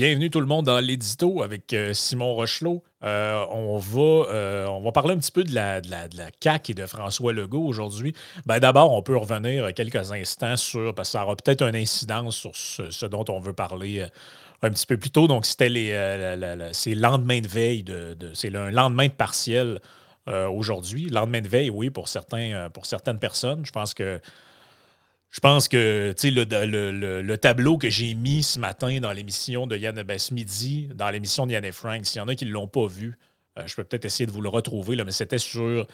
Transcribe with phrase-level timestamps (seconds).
[0.00, 2.82] bienvenue tout le monde dans l'édito avec euh, Simon Rochelot.
[3.04, 6.16] Euh, on, va, euh, on va parler un petit peu de la, de la, de
[6.16, 8.14] la CAQ et de François Legault aujourd'hui.
[8.46, 12.34] Ben, D'abord, on peut revenir quelques instants sur, parce que ça aura peut-être une incidence
[12.34, 14.06] sur ce, dont on veut parler
[14.62, 15.28] un petit peu plus tôt.
[15.28, 15.92] Donc, c'était les,
[16.94, 19.80] lendemain de veille, de, c'est un lendemain de partiel
[20.26, 21.10] aujourd'hui.
[21.10, 23.66] Lendemain de veille, oui, pour, certains, pour certaines personnes.
[23.66, 24.18] Je pense que
[25.30, 30.02] je pense que le, le, tableau que j'ai mis ce matin dans l'émission de Yann
[30.02, 30.18] ben,
[30.94, 33.16] dans l'émission de Yann et Frank, s'il y en a qui ne l'ont pas vu,
[33.58, 35.86] euh, je peux peut-être essayer de vous le retrouver, mais c'était sur,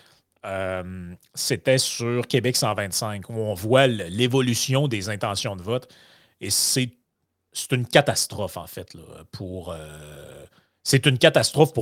[0.47, 5.93] euh, c'était sur Québec 125, où on voit l'évolution des intentions de vote.
[6.41, 6.93] Et c'est
[7.73, 8.97] une catastrophe, en fait.
[8.97, 9.75] Euh, pour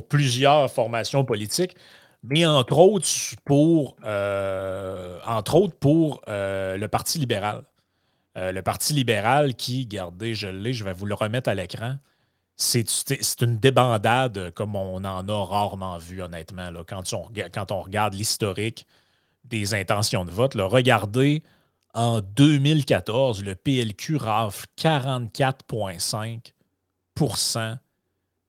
[0.09, 1.77] plusieurs formations politiques
[2.25, 3.07] mais entre autres
[3.45, 7.65] pour, euh, entre autres pour euh, le Parti libéral.
[8.37, 11.99] Euh, le Parti libéral qui, regardez, je l'ai, je vais vous le remettre à l'écran.
[12.57, 12.87] C'est
[13.43, 18.15] une débandade comme on en a rarement vu, honnêtement, là, quand, on, quand on regarde
[18.15, 18.87] l'historique
[19.45, 20.55] des intentions de vote.
[20.55, 21.43] regardez,
[21.93, 27.77] en 2014, le PLQ rafle 44,5%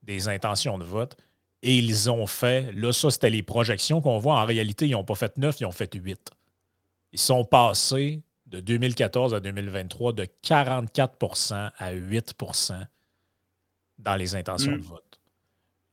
[0.02, 1.18] des intentions de vote.
[1.66, 4.40] Et ils ont fait, là, ça, c'était les projections qu'on voit.
[4.40, 6.30] En réalité, ils n'ont pas fait 9, ils ont fait 8.
[7.10, 12.86] Ils sont passés de 2014 à 2023 de 44% à 8%
[13.98, 14.82] dans les intentions de mm.
[14.82, 15.20] vote.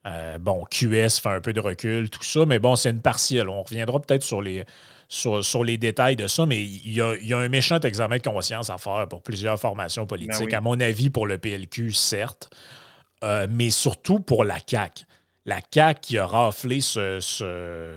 [0.05, 3.49] Euh, bon, QS fait un peu de recul, tout ça, mais bon, c'est une partielle.
[3.49, 4.65] On reviendra peut-être sur les,
[5.07, 8.77] sur, les détails de ça, mais il y, a, un méchant examen de conscience à
[8.77, 10.51] faire pour plusieurs formations politiques.
[10.51, 12.51] Ben à mon avis, pour le PLQ, certes,
[13.23, 15.07] euh, mais surtout pour la CAQ
[15.45, 17.19] la CAQ qui a raflé ce,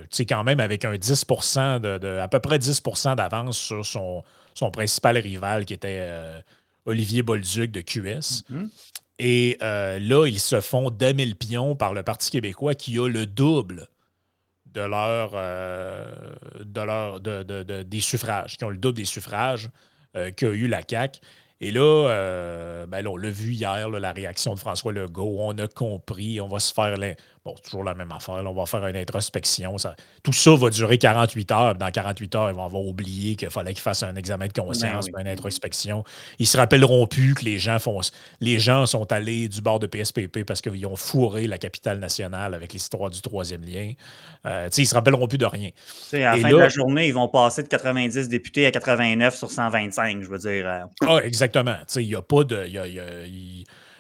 [0.02, 4.25] tu sais, quand même avec un 10% de, à peu près 10% d'avance sur son,
[4.55, 6.41] son principal rival qui était euh,
[6.86, 8.42] Olivier Bolduc de QS.
[8.50, 8.69] Mm-hmm.
[9.19, 13.26] Et euh, là, ils se font 2000 pions par le Parti québécois qui a le
[13.26, 13.88] double
[14.66, 16.04] de leur, euh,
[16.62, 19.70] de leur de, des suffrages, qui ont le double des suffrages
[20.15, 21.20] qu'a eu la CAQ.
[21.60, 25.37] Et là, euh, ben on l'a vu hier, la réaction de François Legault.
[25.38, 26.97] On a compris, on va se faire.
[27.46, 28.42] Bon, toujours la même affaire.
[28.44, 29.78] on va faire une introspection.
[29.78, 29.94] Ça...
[30.24, 31.74] Tout ça va durer 48 heures.
[31.76, 35.06] Dans 48 heures, ils vont avoir oublié qu'il fallait qu'ils fassent un examen de conscience,
[35.12, 36.02] ben une introspection.
[36.40, 38.00] Ils se rappelleront plus que les gens font.
[38.40, 42.52] Les gens sont allés du bord de PSPP parce qu'ils ont fourré la capitale nationale
[42.52, 43.92] avec l'histoire du troisième lien.
[44.44, 45.70] Euh, ils ne se rappelleront plus de rien.
[46.14, 49.52] à la fin de la journée, ils vont passer de 90 députés à 89 sur
[49.52, 50.66] 125, je veux dire.
[50.66, 50.80] Euh.
[51.06, 51.76] Ah, exactement.
[51.94, 52.66] Il n'y a pas de.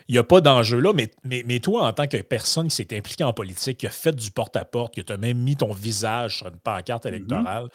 [0.08, 2.96] Il n'y a pas d'enjeu là, mais, mais, toi, en tant que personne qui s'est
[2.96, 6.46] impliquée en politique, qui a fait du porte-à-porte, qui a même mis ton visage sur
[6.46, 7.08] une pancarte mm-hmm.
[7.08, 7.68] électorale,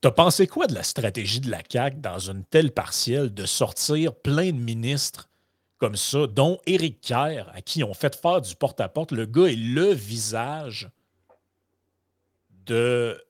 [0.00, 3.44] tu as pensé quoi de la stratégie de la CAQ dans une telle partielle de
[3.44, 5.28] sortir plein de ministres
[5.78, 9.12] comme ça, dont Éric Kerr, à qui on fait faire du porte-à-porte?
[9.12, 10.88] Le gars est le visage
[12.64, 13.22] de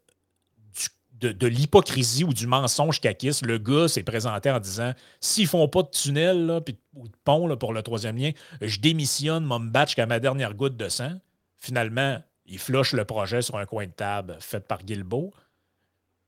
[1.33, 5.83] de, l'hypocrisie ou du mensonge caquiste, le gars s'est présenté en disant s'ils font pas
[5.83, 6.61] de tunnel
[6.95, 8.31] ou de pont pour le troisième lien,
[8.61, 11.13] je démissionne, mon batch jusqu'à ma dernière goutte de sang.
[11.59, 15.33] Finalement, il floche le projet sur un coin de table fait par Guilbeault.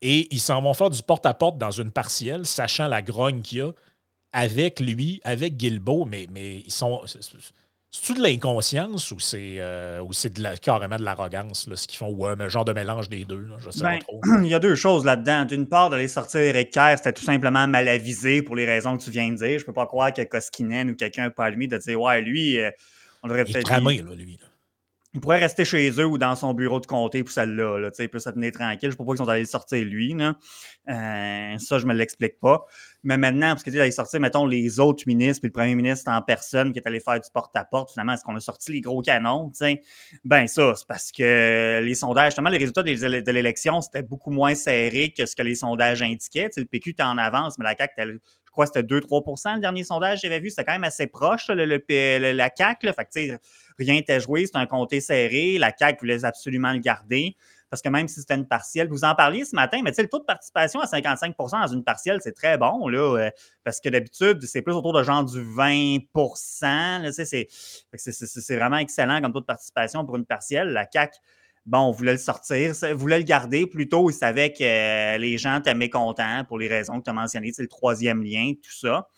[0.02, 3.60] Et ils s'en vont faire du porte-à-porte dans une partielle, sachant la grogne qu'il y
[3.62, 3.72] a
[4.32, 7.02] avec lui, avec Guilbeault, mais, mais ils sont.
[7.98, 12.48] C'est-tu de l'inconscience ou c'est euh, de carrément de l'arrogance, ce qu'ils font, ou un
[12.48, 13.48] genre de mélange des deux?
[13.58, 14.20] je sais pas ben, trop.
[14.42, 15.46] Il y a deux choses là-dedans.
[15.46, 19.02] D'une part, d'aller sortir Eric Kerr, c'était tout simplement mal avisé pour les raisons que
[19.02, 19.58] tu viens de dire.
[19.58, 22.70] Je peux pas croire que Koskinen ou quelqu'un pas allumé de dire Ouais, lui, euh,
[23.22, 23.72] on devrait peut-être.
[23.80, 24.38] Il est lui.
[25.14, 27.78] Il pourrait rester chez eux ou dans son bureau de comté pour celle-là.
[27.78, 28.80] Là, il peut se tenir tranquille.
[28.82, 30.12] Je ne sais pas pourquoi ils sont allés sortir lui.
[30.12, 30.34] Euh,
[31.58, 32.66] ça, je ne me l'explique pas.
[33.06, 36.20] Mais maintenant, parce qu'ils allaient sortir, mettons, les autres ministres, puis le premier ministre en
[36.22, 39.52] personne qui est allé faire du porte-à-porte, finalement, est-ce qu'on a sorti les gros canons?
[40.24, 44.56] Ben ça, c'est parce que les sondages, justement, les résultats de l'élection, c'était beaucoup moins
[44.56, 46.50] serré que ce que les sondages indiquaient.
[46.56, 49.84] le PQ était en avance, mais la CAQ, je crois que c'était 2-3% le dernier
[49.84, 50.50] sondage que j'avais vu.
[50.50, 52.92] C'était quand même assez proche, le, la CAQ.
[52.92, 53.38] Fait
[53.78, 55.58] rien n'était joué, c'était un comté serré.
[55.58, 57.36] La CAQ voulait absolument le garder
[57.70, 60.20] parce que même si c'était une partielle, vous en parliez ce matin, mais le taux
[60.20, 63.30] de participation à 55% dans une partielle, c'est très bon, là, euh,
[63.64, 67.10] parce que d'habitude, c'est plus autour de genre du 20%
[67.96, 70.68] C'est vraiment excellent comme taux de participation pour une partielle.
[70.68, 71.18] La CAQ,
[71.66, 73.66] bon, voulait le sortir, voulait le garder.
[73.66, 77.52] Plutôt, il savait que les gens étaient mécontents pour les raisons que tu as mentionnées,
[77.52, 79.08] c'est le troisième lien, tout ça.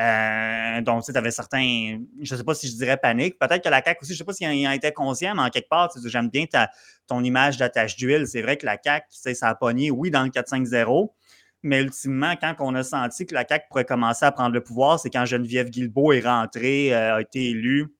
[0.00, 3.38] Euh, donc, tu avais certains, je ne sais pas si je dirais panique.
[3.38, 5.50] Peut-être que la CAQ aussi, je ne sais pas s'il en était conscient, mais en
[5.50, 6.46] quelque part, j'aime bien
[7.06, 8.26] ton image d'attache d'huile.
[8.26, 11.10] C'est vrai que la CAQ, ça a pogné, oui, dans le 4-5-0,
[11.62, 14.98] mais ultimement, quand on a senti que la CAQ pourrait commencer à prendre le pouvoir,
[14.98, 17.94] c'est quand Geneviève Guilbeault est rentrée, euh, a été élue.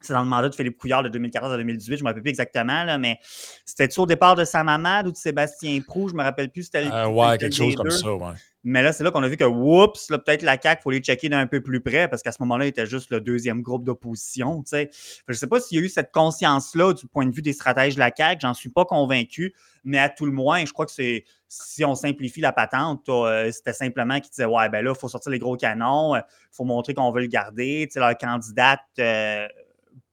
[0.00, 2.22] C'est dans le mandat de Philippe Couillard de 2014 à 2018, je ne me rappelle
[2.22, 3.18] plus exactement, là, mais
[3.66, 6.64] c'était-tu au départ de Samamad ou de Sébastien Prou, je ne me rappelle plus.
[6.64, 8.32] C'était euh, ouais, quelque chose comme ça, ouais.
[8.62, 10.98] Mais là, c'est là qu'on a vu que, oups, peut-être la CAQ, il faut les
[10.98, 13.84] checker d'un peu plus près parce qu'à ce moment-là, il était juste le deuxième groupe
[13.84, 14.62] d'opposition.
[14.70, 14.86] Je
[15.28, 17.94] ne sais pas s'il y a eu cette conscience-là du point de vue des stratèges
[17.94, 19.54] de la CAQ, j'en suis pas convaincu,
[19.84, 23.50] mais à tout le moins, je crois que c'est, si on simplifie la patente, euh,
[23.50, 26.22] c'était simplement qu'ils disaient, ouais, ben là, il faut sortir les gros canons, il euh,
[26.52, 27.88] faut montrer qu'on veut le garder.
[27.94, 29.48] Leur candidate, euh,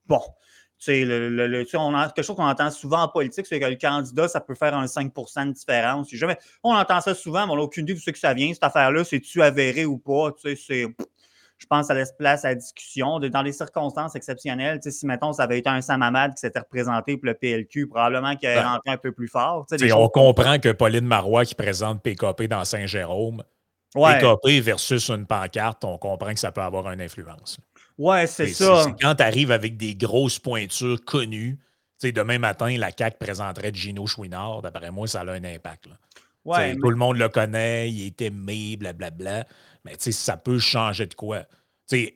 [0.06, 0.22] bon,
[0.88, 4.28] le, le, on a, quelque chose qu'on entend souvent en politique, c'est que le candidat,
[4.28, 6.10] ça peut faire un 5 de différence.
[6.12, 8.54] Jamais, on entend ça souvent, mais on n'a aucune idée de ce que ça vient.
[8.54, 10.32] Cette affaire-là, c'est-tu avéré ou pas?
[11.60, 13.20] Je pense que ça laisse place à la discussion.
[13.20, 17.26] Dans les circonstances exceptionnelles, si, mettons, ça avait été un Samamad qui s'était représenté pour
[17.26, 19.66] le PLQ, probablement qu'il aurait ben, rentré un peu plus fort.
[19.96, 23.44] On comprend que Pauline Marois, qui présente PKP dans Saint-Jérôme,
[23.96, 27.58] PKP versus une pancarte, on comprend que ça peut avoir une influence.
[27.98, 28.86] Ouais, c'est ça.
[29.02, 31.58] quand tu arrives avec des grosses pointures connues,
[32.04, 34.62] demain matin, la CAQ présenterait Gino Chouinard.
[34.62, 35.88] D'après moi, ça a un impact.
[36.46, 39.46] Ouais, Tout le monde le connaît, il est aimé, blablabla.
[39.84, 41.46] Mais ça peut changer de quoi?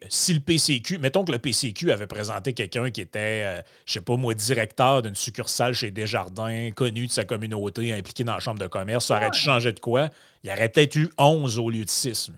[0.10, 3.94] si le PCQ, mettons que le PCQ avait présenté quelqu'un qui était, je euh, je
[3.94, 8.42] sais pas moi, directeur d'une succursale chez Desjardins, connu de sa communauté, impliqué dans la
[8.42, 10.10] chambre de commerce, ça aurait changé de quoi?
[10.44, 12.32] Il y aurait peut-être eu 11 au lieu de 6.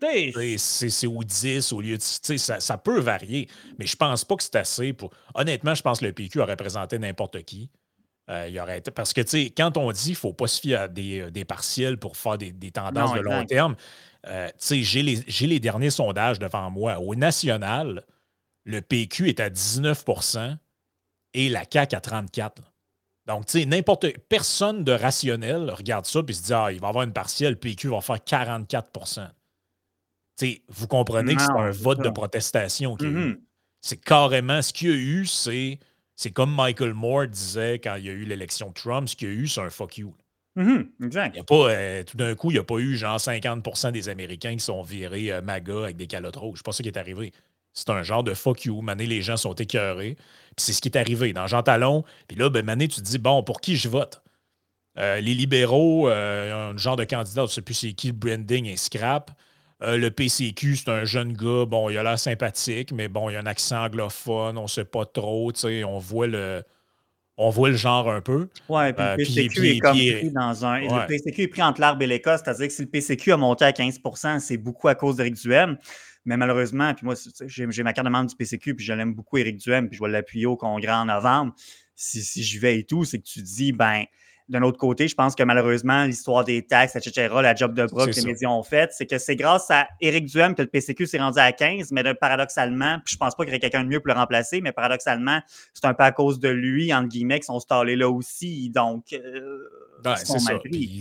[0.00, 2.02] C'est ou 10 au lieu de.
[2.02, 3.48] Ça, ça peut varier,
[3.78, 5.10] mais je pense pas que c'est assez pour.
[5.34, 7.70] Honnêtement, je pense que le PQ aurait présenté n'importe qui.
[8.30, 8.90] Euh, il aurait été...
[8.90, 11.96] Parce que quand on dit qu'il ne faut pas se fier à des, euh, partiels
[11.96, 13.74] pour faire des, tendances de long terme,
[14.26, 16.98] euh, j'ai les, les, derniers sondages devant moi.
[17.00, 18.04] Au national,
[18.64, 20.58] le PQ est à 19%
[21.34, 22.62] et la CAQ à 34
[23.28, 26.88] donc, tu sais, n'importe personne de rationnel regarde ça et se dit Ah, il va
[26.88, 28.88] avoir une partielle, le PQ va faire 44
[30.68, 32.96] vous comprenez que c'est un vote de protestation.
[32.96, 33.38] Mm-hmm.
[33.80, 35.78] C'est carrément ce qu'il y a eu, c'est.
[36.16, 39.28] C'est comme Michael Moore disait quand il y a eu l'élection de Trump, ce qu'il
[39.28, 40.12] y a eu, c'est un fuck you.
[40.56, 41.04] Mm-hmm.
[41.04, 41.36] Exact.
[41.36, 44.08] Il a pas, euh, tout d'un coup, il n'y a pas eu genre 50% des
[44.08, 46.58] Américains qui sont virés euh, MAGA avec des calottes rouges.
[46.58, 47.32] C'est pas ça qui est arrivé.
[47.72, 48.82] C'est un genre de fuck you.
[48.82, 50.16] Mané, les gens sont écœurés.
[50.56, 51.32] Puis c'est ce qui est arrivé.
[51.32, 54.20] Dans Jean Talon, puis là, ben, Mané, tu te dis, bon, pour qui je vote?
[54.98, 58.66] Euh, les libéraux, un genre de candidat, je ne sais plus c'est qui, le branding
[58.66, 59.30] et scrap.
[59.82, 63.36] Euh, le PCQ, c'est un jeune gars, bon, il a l'air sympathique, mais bon, il
[63.36, 66.62] a un accent anglophone, on ne sait pas trop, tu sais, on voit le.
[67.40, 68.48] On voit le genre un peu.
[68.68, 70.80] Oui, puis le PCQ est comme pris dans un.
[70.80, 73.64] Le PCQ est pris entre l'arbre et l'écosse, c'est-à-dire que si le PCQ a monté
[73.64, 75.78] à 15% c'est beaucoup à cause d'Éric Duhem.
[76.24, 77.14] Mais malheureusement, puis moi,
[77.46, 80.02] j'ai ma carte de membre du PCQ, puis je l'aime beaucoup, Éric Duhem, puis je
[80.02, 81.54] vais l'appuyer au congrès en novembre.
[81.94, 84.04] Si, si j'y vais et tout, c'est que tu dis, ben,
[84.48, 88.06] d'un autre côté, je pense que malheureusement, l'histoire des taxes, etc., la job de bras
[88.06, 91.06] que les médias ont fait, c'est que c'est grâce à Éric Duhem que le PCQ
[91.06, 93.88] s'est rendu à 15, mais paradoxalement, puis je pense pas qu'il y aurait quelqu'un de
[93.88, 95.40] mieux pour le remplacer, mais paradoxalement,
[95.74, 98.70] c'est un peu à cause de lui, entre guillemets, qui sont stallés là aussi.
[98.70, 99.68] Donc, euh,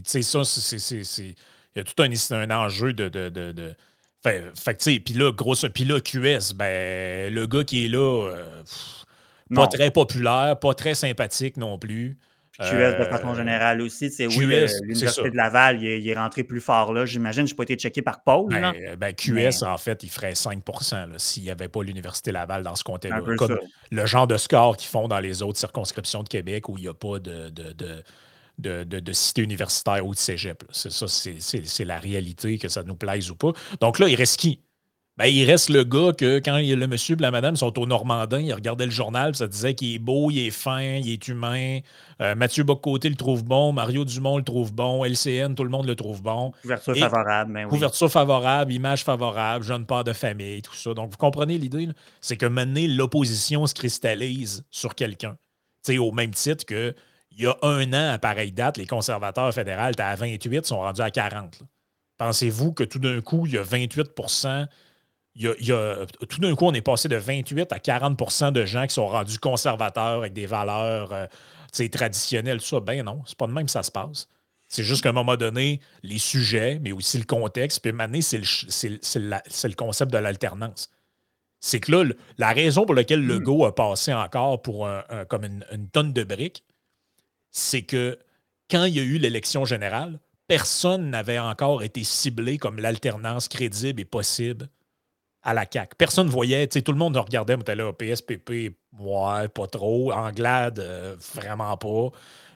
[0.04, 0.44] c'est ça.
[0.44, 1.06] Ça, c'est.
[1.24, 1.36] Il
[1.76, 3.08] y a tout un, un enjeu de.
[3.08, 3.74] de, de, de...
[4.24, 8.64] Fait, fait puis là, gros, puis là, QS, ben, le gars qui est là, euh,
[9.54, 12.18] pas très populaire, pas très sympathique non plus.
[12.60, 14.10] QS de façon euh, générale aussi.
[14.10, 14.46] C'est oui,
[14.82, 17.06] l'Université de Laval, il est, rentré plus fort là.
[17.06, 18.50] J'imagine, je n'ai pas été checké par Paul.
[18.50, 22.76] Ben, ben QS, en fait, il ferait 5% s'il n'y avait pas l'Université Laval dans
[22.76, 23.22] ce comté-là.
[23.38, 23.60] Comme
[23.92, 26.88] le genre de score qu'ils font dans les autres circonscriptions de Québec où il n'y
[26.88, 30.64] a pas de, de, de cité universitaire ou de cégep.
[30.72, 33.54] C'est ça, c'est la réalité, que ça nous plaise ou pas.
[33.80, 34.62] Donc là, il reste qui?
[35.18, 38.40] Ben, il reste le gars que quand le monsieur et la madame sont au Normandin,
[38.40, 41.80] il regardait le journal, ça disait qu'il est beau, il est fin, il est humain.
[42.22, 45.88] Euh, Mathieu Bocoté le trouve bon, Mario Dumont le trouve bon, LCN, tout le monde
[45.88, 46.52] le trouve bon.
[46.62, 47.70] Couverture favorable, mais ben oui.
[47.72, 50.94] Couverture favorable, image favorable, jeune père de famille, tout ça.
[50.94, 51.90] Donc, vous comprenez l'idée?
[52.22, 55.36] C'est que maintenant, l'opposition se cristallise sur quelqu'un.
[55.98, 56.94] Au même titre que
[57.32, 60.80] il y a un an, à pareille date, les conservateurs fédéraux étaient à 28, sont
[60.80, 61.64] rendus à 40.
[62.18, 64.12] Pensez-vous que tout d'un coup, il y a 28
[65.38, 68.88] il y a, tout d'un coup, on est passé de 28 à 40% de gens
[68.88, 72.80] qui sont rendus conservateurs avec des valeurs euh, traditionnelles, tout ça.
[72.80, 74.28] Ben non, c'est pas de même que ça se passe.
[74.68, 78.40] C'est juste qu'à un moment donné, les sujets, mais aussi le contexte, puis maintenant, c'est
[78.40, 80.90] le, concept de l'alternance.
[81.60, 82.04] C'est que là,
[82.38, 83.44] la raison pour laquelle le hmm.
[83.44, 84.90] go a passé encore pour
[85.30, 86.64] comme une, une, tonne de briques,
[87.52, 88.18] c'est que
[88.70, 94.02] quand il y a eu l'élection générale, personne n'avait encore été ciblé comme l'alternance crédible
[94.02, 94.68] et possible
[95.48, 95.96] à la CAQ.
[95.98, 100.12] Personne ne voyait, tout le monde regardait, était là, PSPP, ouais, pas trop.
[100.12, 102.10] Anglade, euh, vraiment pas.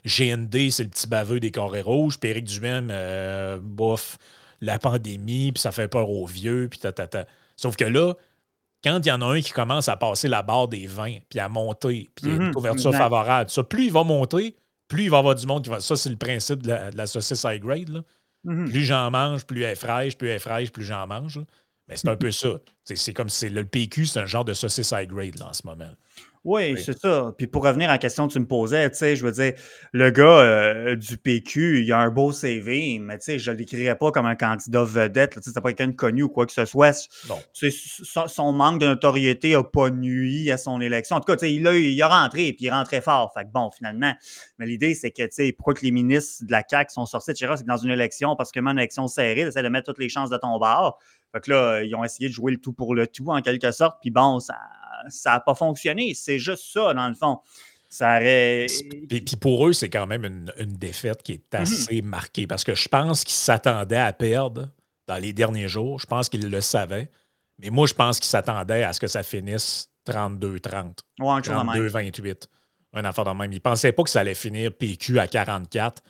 [0.05, 4.17] GND, c'est le petit baveux des carrés rouges, puis Éric Duhem, euh, bof,
[4.59, 7.25] la pandémie, puis ça fait peur aux vieux, puis ta, ta, ta.
[7.55, 8.13] Sauf que là,
[8.83, 11.39] quand il y en a un qui commence à passer la barre des 20, puis
[11.39, 14.55] à monter, puis il y a une Mhm, couverture favorable, ça, plus il va monter,
[14.89, 15.79] plus il va y avoir du monde qui va.
[15.79, 17.89] Ça, c'est le principe de la, de la saucisse high grade.
[17.89, 18.01] là.
[18.43, 18.65] Mhm.
[18.65, 21.37] Plus j'en mange, plus elle est fraîche, plus elle est fraîche, plus j'en mange.
[21.37, 21.43] là.
[21.87, 22.49] Mais c'est un peu ça.
[22.83, 25.53] C'est c'est comme si le PQ, c'est un genre de saucisse high grade là, en
[25.53, 25.89] ce moment.
[26.43, 26.81] Oui, Oui.
[26.83, 27.31] c'est ça.
[27.37, 29.53] Puis pour revenir à la question que tu me posais, tu sais, je veux dire,
[29.91, 33.57] le gars euh, du PQ, il a un beau CV, mais tu sais, je ne
[33.57, 35.33] l'écrirais pas comme un candidat vedette.
[35.35, 37.07] Tu sais, c'est pas quelqu'un de connu ou quoi que ce soit.
[37.29, 37.37] Non.
[37.53, 41.17] Tu sais, son, son manque de notoriété n'a pas nuit à son élection.
[41.17, 43.31] En tout cas, tu sais, il a, il a rentré, puis il rentrait fort.
[43.35, 44.13] Fait que bon, finalement.
[44.57, 47.33] Mais l'idée, c'est que, tu sais, pourquoi que les ministres de la CAQ sont sortis
[47.33, 49.61] de chez eux, c'est que dans une élection, parce que même une élection serrée, essaient
[49.61, 50.97] de mettre toutes les chances de ton bord.
[51.31, 53.71] Fait que là, ils ont essayé de jouer le tout pour le tout, en quelque
[53.71, 53.97] sorte.
[54.01, 54.55] Puis bon, ça
[55.25, 56.13] n'a pas fonctionné.
[56.13, 57.39] C'est juste ça, dans le fond.
[57.89, 58.67] Ça aurait.
[59.09, 62.63] Puis, puis pour eux, c'est quand même une, une défaite qui est assez marquée parce
[62.63, 64.69] que je pense qu'ils s'attendaient à perdre
[65.07, 65.99] dans les derniers jours.
[65.99, 67.09] Je pense qu'ils le savaient.
[67.59, 71.55] Mais moi, je pense qu'ils s'attendaient à ce que ça finisse 32-30, Ouais, une chose
[71.55, 71.87] de même.
[71.87, 72.43] 32-28.
[72.93, 73.51] Un affaire de même.
[73.51, 76.01] Ils ne pensaient pas que ça allait finir PQ à 44,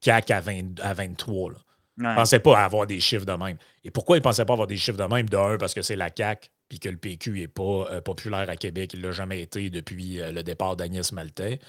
[0.00, 1.52] CAC à, 20 à 23.
[1.52, 1.58] Là.
[1.96, 2.14] Ils ne Ouais.
[2.16, 3.56] pensaient pas avoir des chiffres de même.
[3.84, 5.28] Et pourquoi ils ne pensaient pas avoir des chiffres de même?
[5.28, 8.48] De un, parce que c'est la CAQ, puis que le PQ n'est pas euh, populaire
[8.50, 8.92] à Québec.
[8.94, 11.60] Il ne l'a jamais été depuis euh, le départ d'Agnès Maltais.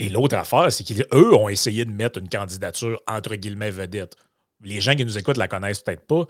[0.00, 4.16] Et l'autre affaire, c'est qu'eux ont essayé de mettre une candidature entre guillemets vedette.
[4.64, 6.26] Les gens qui nous écoutent la connaissent peut-être pas,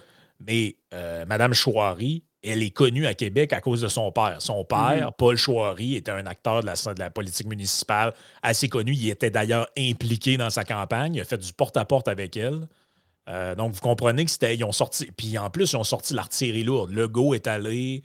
[0.47, 4.37] mais euh, Mme Chouari, elle est connue à Québec à cause de son père.
[4.43, 8.13] Son père, Paul Chouari, était un acteur de la, de la politique municipale
[8.43, 8.93] assez connu.
[8.93, 11.15] Il était d'ailleurs impliqué dans sa campagne.
[11.15, 12.67] Il a fait du porte-à-porte avec elle.
[13.29, 14.55] Euh, donc, vous comprenez que c'était.
[14.55, 15.11] Ils ont sorti.
[15.17, 16.91] Puis en plus, ils ont sorti l'artillerie lourde.
[16.93, 18.03] Legault est allé.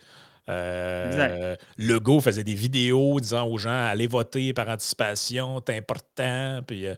[0.50, 6.62] Euh, Legault faisait des vidéos disant aux gens allez voter par anticipation, c'est important.
[6.66, 6.96] Puis, euh,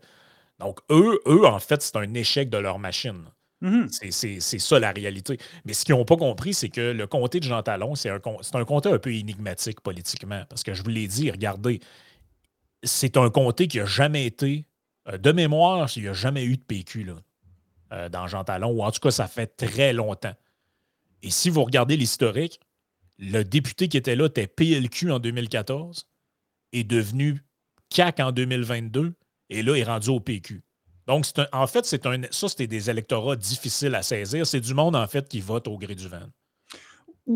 [0.59, 3.23] donc, eux, eux, en fait, c'est un échec de leur machine.
[3.61, 3.89] Mhm.
[3.91, 5.37] C'est- C'est c'est ça la réalité.
[5.65, 8.19] Mais ce qu'ils n'ont pas compris, c'est que le comté de Jean Talon, c'est un,
[8.19, 10.43] com- c'est un comté un peu énigmatique politiquement.
[10.49, 11.79] Parce que je vous l'ai dit, regardez,
[12.83, 14.65] c'est un comté qui n'a jamais été,
[15.09, 17.13] euh, de mémoire, il n'y a jamais eu de PQ là,
[17.91, 20.35] euh, dans Jean Talon, ou en tout cas, ça fait très longtemps.
[21.23, 22.59] Et si vous regardez l'historique,
[23.17, 26.07] le député qui était là était PLQ en 2014,
[26.73, 27.43] est devenu
[27.89, 29.13] CAC en 2022,
[29.49, 30.63] et là, est rendu au PQ.
[31.07, 34.47] Donc, en fait, un, ça, c'était des électorats difficiles à saisir.
[34.47, 36.27] C'est du monde, en fait, qui vote au gré du vent.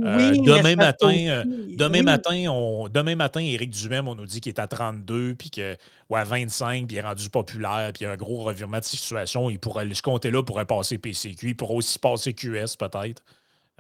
[0.04, 1.44] Euh, Oui, demain matin, euh,
[1.78, 2.04] Demain oui.
[2.04, 5.76] matin, on, demain matin, Éric Duhem, on nous dit qu'il est à 32, puis que,
[6.10, 8.80] ou à 25, puis il est rendu populaire, puis il y a un gros revirement
[8.80, 9.50] de situation.
[9.50, 11.50] Il pourrait, ce comté-là pourrait passer PCQ.
[11.50, 13.22] Il pourrait aussi passer QS, peut-être.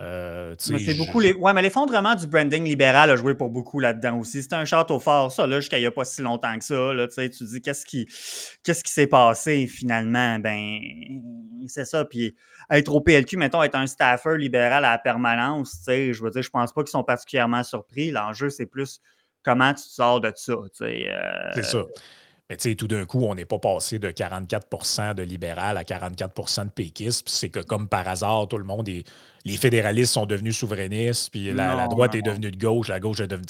[0.01, 1.31] Euh, c'est je- beaucoup les...
[1.34, 4.43] Ouais, mais l'effondrement du branding libéral a joué pour beaucoup là-dedans aussi.
[4.43, 6.93] C'était un château fort, ça, là, jusqu'à il n'y a pas si longtemps que ça.
[6.93, 8.05] Là, tu sais, tu dis qu'est-ce qui
[8.63, 10.38] qu'est-ce qui s'est passé finalement?
[10.39, 10.79] Ben,
[11.67, 12.03] c'est ça.
[12.03, 12.36] Puis
[12.69, 16.31] être au PLQ, mettons, être un staffer libéral à la permanence, tu sais, je veux
[16.31, 18.12] dire, je pense pas qu'ils sont particulièrement surpris.
[18.12, 19.00] L'enjeu, c'est plus
[19.43, 20.53] comment tu te sors de ça.
[20.53, 21.84] Tu sais, euh, C'est ça.
[22.50, 25.84] Mais tu sais, tout d'un coup, on n'est pas passé de 44% de libéral à
[25.84, 27.27] 44% de péquistes.
[27.27, 29.03] C'est que comme par hasard, tout le monde est.
[29.45, 33.19] Les fédéralistes sont devenus souverainistes, puis la, droite non, est devenue de gauche, la gauche
[33.19, 33.45] est devenue.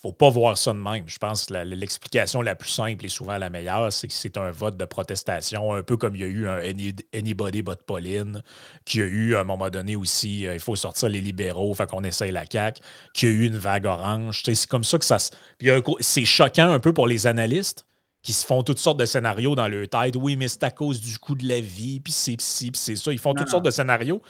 [0.00, 1.04] Faut pas voir ça de même.
[1.06, 4.50] Je pense que l'explication la plus simple et souvent la meilleure, c'est que c'est un
[4.50, 8.42] vote de protestation, un peu comme il y a eu un Any- Anybody but Pauline,
[8.84, 11.72] qu'il y a eu à un moment donné aussi, euh, il faut sortir les libéraux,
[11.74, 12.80] fait qu'on essaye la CAQ,
[13.14, 14.42] qu'il y a eu une vague orange.
[14.44, 15.30] C'est comme ça que ça se.
[16.00, 17.86] C'est choquant un peu pour les analystes
[18.24, 20.16] qui se font toutes sortes de scénarios dans leur tête.
[20.16, 22.96] Oui, mais c'est à cause du coût de la vie, puis c'est ci, puis c'est
[22.96, 23.12] ça.
[23.12, 23.50] Ils font Non, toutes non.
[23.52, 24.20] sortes de scénarios.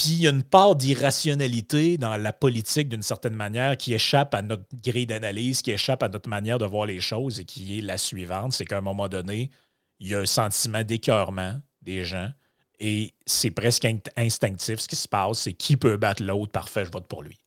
[0.00, 4.34] Puis il y a une part d'irrationalité dans la politique d'une certaine manière qui échappe
[4.34, 7.78] à notre grille d'analyse, qui échappe à notre manière de voir les choses et qui
[7.78, 9.50] est la suivante, c'est qu'à un moment donné,
[9.98, 12.30] il y a un sentiment d'écœurement des gens
[12.78, 16.86] et c'est presque in- instinctif ce qui se passe, c'est qui peut battre l'autre, parfait,
[16.86, 17.38] je vote pour lui.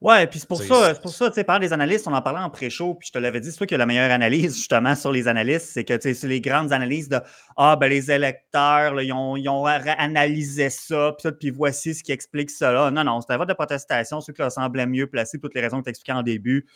[0.00, 2.20] Ouais, puis c'est pour ça, c'est pour ça, tu sais, par des analystes, on en
[2.20, 4.56] parlait en pré-show, puis je te l'avais dit, c'est toi qui as la meilleure analyse,
[4.56, 7.20] justement, sur les analystes, c'est que, tu sais, c'est les grandes analyses de
[7.56, 12.02] Ah, ben les électeurs, là, ils, ont, ils ont analysé ça, puis puis voici ce
[12.02, 12.90] qui explique cela.
[12.90, 15.54] Non, non, c'est un vote de protestation, ceux qui leur semblaient mieux placés, pour toutes
[15.54, 16.66] les raisons que tu expliquais en début,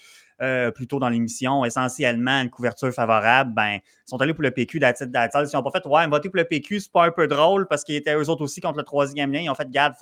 [0.41, 4.53] euh, plus tôt dans l'émission, essentiellement une couverture favorable, ben, ils sont allés pour le
[4.53, 5.49] PQ d'attitude d'attitude.
[5.53, 7.83] Ils n'ont pas fait, ouais, voter pour le PQ, c'est pas un peu drôle parce
[7.83, 9.41] qu'ils étaient eux autres aussi contre le troisième lien.
[9.41, 9.95] Ils ont fait, garde,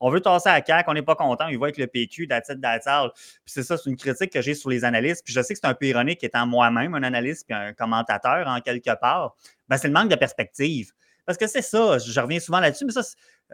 [0.00, 2.60] on veut tasser à CAQ, on n'est pas content, ils vont avec le PQ, d'attitude
[2.60, 3.10] d'attitude.
[3.12, 5.22] Puis c'est ça, c'est une critique que j'ai sur les analystes.
[5.22, 8.48] Puis je sais que c'est un peu ironique étant moi-même un analyste puis un commentateur
[8.48, 9.36] en quelque part.
[9.68, 10.92] Ben, c'est le manque de perspective.
[11.26, 13.02] Parce que c'est ça, je reviens souvent là-dessus, mais ça,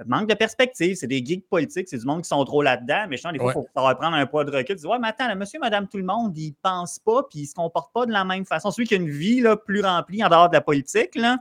[0.07, 0.97] manque de perspective.
[0.97, 3.07] C'est des geeks politiques, c'est du monde qui sont trop là-dedans.
[3.09, 4.77] Mais je des fois, il faut savoir prendre un poids de recul.
[4.77, 7.41] Tu dis, ouais, mais attends, monsieur, madame, tout le monde, ils ne pensent pas puis
[7.41, 8.71] ils ne se comportent pas de la même façon.
[8.71, 11.37] Celui qui a une vie là, plus remplie en dehors de la politique, ce n'est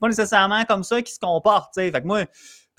[0.00, 1.74] pas nécessairement comme ça qu'il se comporte.
[1.74, 2.24] Fait que moi,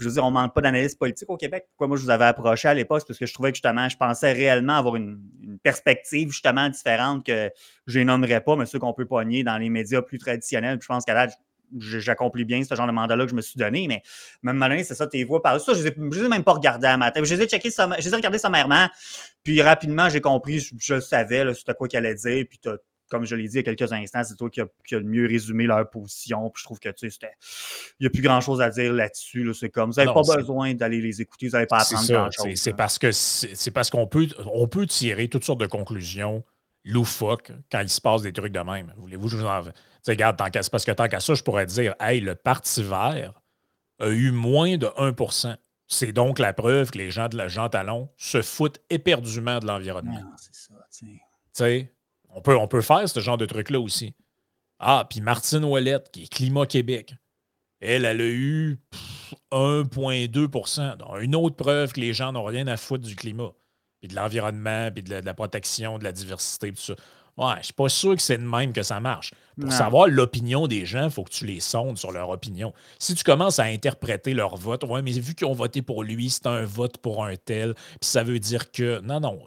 [0.02, 1.66] je veux dire, on ne manque pas d'analyse politique au Québec.
[1.70, 3.04] Pourquoi moi je vous avais approché à l'époque?
[3.08, 5.20] Parce que je trouvais que justement, je pensais réellement avoir une,
[5.64, 7.52] perspective justement différente que
[7.86, 10.80] je nommerais pas, mais ceux qu'on peut pogner dans les médias plus traditionnels.
[10.82, 11.28] je pense qu'à là,
[11.78, 14.02] j'accomplis bien ce genre de mandat-là que je me suis donné, mais
[14.42, 16.88] même donné, c'est ça, tes voix par ça, je ne les, ai même pas regardés
[16.88, 17.22] à matin.
[17.24, 18.88] Je les ai je les ai regardés sommairement,
[19.44, 22.60] puis rapidement, j'ai compris, je, savais, c'était quoi qu'elle allait dire, puis
[23.12, 25.28] comme je l'ai dit il y a quelques instants, c'est toi qui a, le mieux
[25.28, 26.50] résumé leur position.
[26.50, 27.20] Puis je trouve que tu sais,
[28.00, 29.54] il n'y a plus grand chose à dire là-dessus.
[29.54, 32.56] c'est comme vous n'avez pas besoin d'aller les écouter, vous n'avez pas à apprendre grand-chose.
[32.56, 36.44] C'est parce que c'est parce qu'on peut, on peut tirer toutes sortes de conclusions
[36.86, 38.94] loufoques quand il se passe des trucs de même.
[38.98, 39.64] Voulez-vous que je vous en
[40.02, 43.34] sais, regarde, tant parce que tant qu'à ça, je pourrais dire, hey, le Parti vert
[44.00, 45.56] a eu moins de 1%
[45.88, 49.68] C'est donc la preuve que les gens de la Jean Talon se foutent éperdument de
[49.68, 50.24] l'environnement.
[50.38, 51.22] c'est ça, tu
[51.54, 51.94] sais.
[52.34, 54.14] On peut, on peut faire ce genre de truc-là aussi.
[54.80, 57.14] Ah, puis Martine Ouellette, qui est Climat Québec,
[57.82, 58.80] elle, elle a eu
[59.52, 63.52] 1,2% Une autre preuve que les gens n'ont rien à foutre du climat,
[64.00, 66.96] puis de l'environnement, puis de la, protection, de la diversité, tout ça.
[67.38, 69.34] Ouais, je suis pas sûr que c'est de même que ça marche.
[69.60, 72.74] Pour savoir l'opinion des gens, il faut que tu les sondes sur leur opinion.
[73.00, 76.30] Si tu commences à interpréter leur vote, ouais, mais vu qu'ils ont voté pour lui,
[76.30, 79.02] c'est un vote pour un tel, puis ça veut dire que.
[79.02, 79.40] Non, non.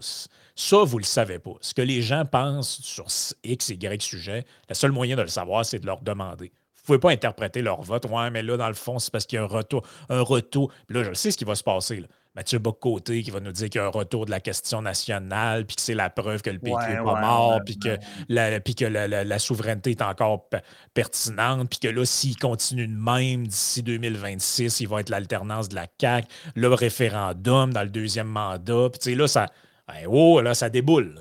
[0.57, 1.55] Ça, vous ne le savez pas.
[1.61, 3.07] Ce que les gens pensent sur
[3.43, 6.53] X et Y sujet, le seul moyen de le savoir, c'est de leur demander.
[6.87, 8.05] Vous ne pouvez pas interpréter leur vote.
[8.05, 9.83] Ouais, mais là, dans le fond, c'est parce qu'il y a un retour.
[10.11, 10.71] Un retour.
[10.87, 12.01] Puis là, je sais ce qui va se passer.
[12.01, 12.07] Là.
[12.35, 15.67] Mathieu Bocoté qui va nous dire qu'il y a un retour de la question nationale,
[15.67, 17.97] puis que c'est la preuve que le PQ n'est pas mort, puis que,
[18.29, 20.49] la, que la, souveraineté est encore
[20.95, 25.77] pertinente, puis que là, s'il continue de même d'ici 2026, il va être l'alternance de
[25.77, 26.27] la CAQ,
[26.57, 28.89] le référendum dans le deuxième mandat.
[28.91, 29.47] Puis tu sais, là, ça,
[29.87, 31.15] ben, oh, là, ça déboule.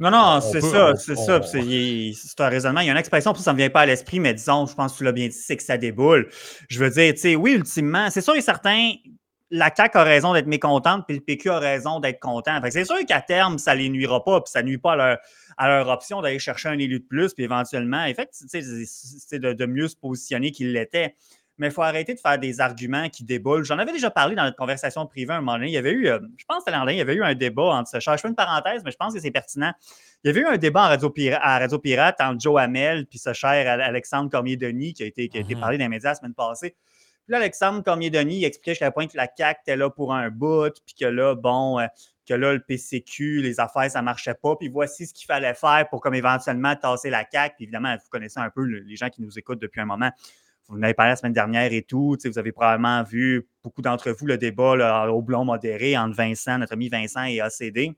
[0.00, 1.40] Non, non, c'est ça, c'est ça.
[1.42, 2.80] C'est un raisonnement.
[2.80, 4.74] Il y a une expression, ça ne me vient pas à l'esprit, mais disons, je
[4.74, 6.28] pense que tu l'as bien dit, c'est que ça déboule.
[6.68, 8.92] Je veux dire, tu sais, oui, ultimement, c'est sûr et certain,
[9.52, 12.58] la CAQ a raison d'être mécontente, puis le PQ a raison d'être content.
[12.70, 15.18] C'est sûr qu'à terme, ça ne les nuira pas, puis ça ne nuit pas
[15.58, 19.52] à leur, option d'aller chercher un élu de plus, puis éventuellement, en fait, c'est de,
[19.52, 21.14] de, mieux se positionner qu'il l'était
[21.58, 23.64] mais il faut arrêter de faire des arguments qui déboulent.
[23.64, 25.68] J'en avais déjà parlé dans notre conversation privée un moment donné.
[25.68, 27.34] Il y avait eu, euh, je pense que l'an dernier, il y avait eu un
[27.34, 29.72] débat entre ce Je fais une parenthèse, mais je pense que c'est pertinent.
[30.24, 33.32] Il y avait eu un débat Radio à Radio Pirate entre Joe Hamel et ce
[33.32, 35.60] cher Alexandre Cormier-Denis qui a été, qui mhm.
[35.60, 36.74] parlé dans les médias la semaine passée.
[37.32, 40.28] Puis là, Alexandre Cormier-Denis il expliquait jusqu'à point que la CAQ était là pour un
[40.28, 41.86] bout, puis que là, bon, euh,
[42.28, 44.54] que là, le PCQ, les affaires, ça ne marchait pas.
[44.56, 47.54] Puis voici ce qu'il fallait faire pour comme éventuellement tasser la CAQ.
[47.56, 50.10] Puis évidemment, vous connaissez un peu les gens qui nous écoutent depuis un moment
[50.68, 52.16] vous en avez parlé la semaine dernière et tout.
[52.22, 56.74] Vous avez probablement vu, beaucoup d'entre vous, le débat au blond modéré entre Vincent, notre
[56.74, 57.94] ami Vincent et ACD.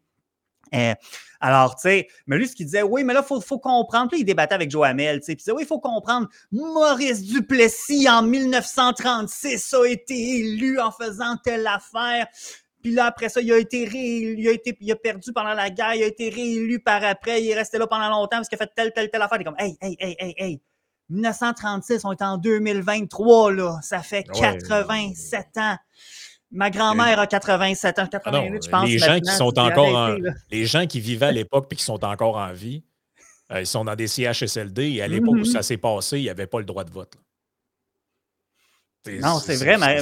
[0.74, 0.94] Euh,
[1.40, 4.10] alors, tu sais, mais lui, ce qu'il disait, oui, mais là, il faut, faut, comprendre.
[4.10, 5.34] Puis il débattait avec Joamel, tu sais.
[5.34, 6.28] Puis il disait, oui, il faut comprendre.
[6.52, 12.26] Maurice Duplessis, en 1936, a été élu en faisant telle affaire.
[12.82, 15.54] Puis là, après ça, il a été réélu, il a, été, il a perdu pendant
[15.54, 18.48] la guerre, il a été réélu par après, il est resté là pendant longtemps parce
[18.48, 19.38] qu'il a fait telle, telle, telle affaire.
[19.38, 20.60] Il est comme, hey, hey, hey, hey, hey
[21.08, 23.78] 1936, on est en 2023, là.
[23.82, 25.76] Ça fait 87 ans.
[26.54, 28.88] Ma grand-mère a 87 ans, 88, ah je pense.
[28.88, 30.16] Les gens qui sont encore
[30.50, 32.84] les gens qui vivaient à l'époque et qui sont encore en vie,
[33.50, 35.52] euh, ils sont dans des CHSLD et à l'époque où mm-hmm.
[35.52, 37.14] ça s'est passé, ils n'avaient pas le droit de vote.
[39.20, 40.00] Non, c'est vrai, mais.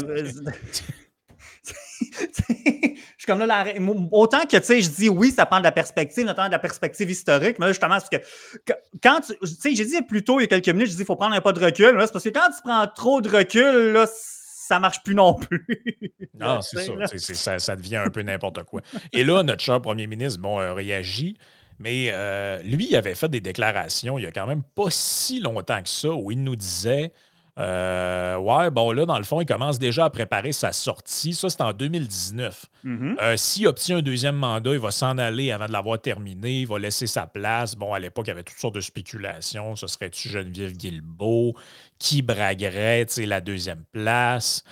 [3.17, 3.65] suis comme là,
[4.13, 6.59] autant que, tu sais, je dis oui, ça prend de la perspective, notamment de la
[6.59, 8.19] perspective historique, mais là, justement, parce que,
[9.03, 11.07] quand tu sais, j'ai dit plus tôt, il y a quelques minutes, je dis, il
[11.07, 13.93] faut prendre un pas de recul, c'est parce que quand tu prends trop de recul,
[13.93, 14.07] là,
[14.67, 15.67] ça marche plus non plus.
[16.39, 18.81] non, c'est ça, ça, devient un peu n'importe quoi.
[19.13, 21.37] Et là, notre cher premier ministre, bon, réagit.
[21.79, 25.41] Mais euh, lui, il avait fait des déclarations il y a quand même pas si
[25.41, 27.13] longtemps que ça où il nous disait
[27.59, 31.35] euh, ouais, bon, là, dans le fond, il commence déjà à préparer sa sortie.
[31.35, 32.67] Ça, c'est en 2019.
[32.85, 33.17] Mm-hmm.
[33.21, 36.61] Euh, s'il obtient un deuxième mandat, il va s'en aller avant de l'avoir terminé.
[36.61, 37.75] Il va laisser sa place.
[37.75, 39.77] Bon, à l'époque, il y avait toutes sortes de spéculations.
[39.77, 41.55] Ce serait-tu Geneviève Guilbeault?
[41.99, 44.65] Qui braguerait la deuxième place?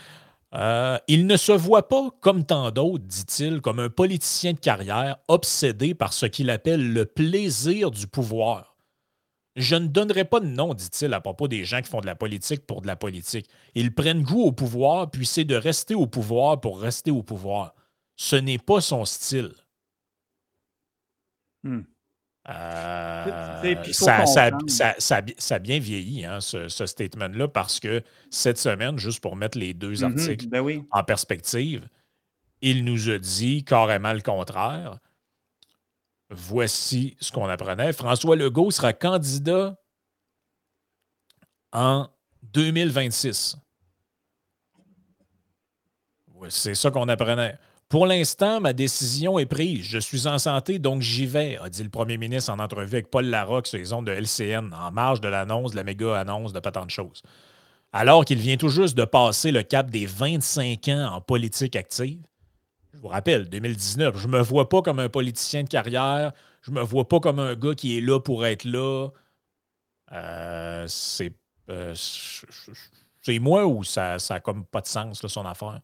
[0.55, 5.19] Euh, il ne se voit pas, comme tant d'autres, dit-il, comme un politicien de carrière
[5.29, 8.70] obsédé par ce qu'il appelle le plaisir du pouvoir.
[9.61, 12.15] Je ne donnerai pas de nom, dit-il, à propos des gens qui font de la
[12.15, 13.47] politique pour de la politique.
[13.75, 17.75] Ils prennent goût au pouvoir, puis c'est de rester au pouvoir pour rester au pouvoir.
[18.17, 19.53] Ce n'est pas son style.
[21.63, 21.83] Hmm.
[22.47, 24.17] ça,
[25.51, 29.97] a bien vieilli, hein, ce, statement-là, parce que cette semaine, juste pour mettre les deux
[29.97, 30.21] mm-hmm.
[30.21, 31.87] articles ben en perspective,
[32.63, 34.99] il nous a dit carrément le contraire.
[36.31, 37.93] Voici ce qu'on apprenait.
[37.93, 39.77] François Legault sera candidat
[41.73, 42.09] en
[42.43, 43.57] 2026.
[46.49, 47.59] C'est ça qu'on apprenait.
[47.89, 49.85] Pour l'instant, ma décision est prise.
[49.85, 53.11] Je suis en santé, donc j'y vais, a dit le premier ministre en entrevue avec
[53.11, 56.53] Paul Larocque sur les ondes de LCN, en marge de l'annonce, de la méga annonce
[56.53, 57.23] de pas tant de choses.
[57.93, 62.21] Alors qu'il vient tout juste de passer le cap des 25 ans en politique active.
[62.93, 66.33] Je vous rappelle, 2019, je ne me vois pas comme un politicien de carrière.
[66.63, 69.09] Je ne me vois pas comme un gars qui est là pour être là.
[70.13, 71.33] Euh, c'est
[71.71, 71.95] euh,
[73.23, 75.81] c'est moi ou ça n'a comme pas de sens, son affaire?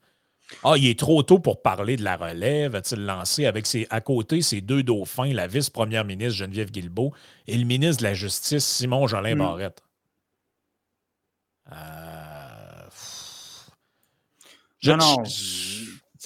[0.63, 4.01] Ah, il est trop tôt pour parler de la relève, a-t-il lancé avec ses, à
[4.01, 7.13] côté ses deux dauphins, la vice-première ministre Geneviève Guilbeault
[7.49, 9.39] et le ministre de la Justice Simon Jolin hmm.
[9.39, 9.83] Barrette.
[11.73, 12.87] Euh...
[14.85, 15.25] non, non.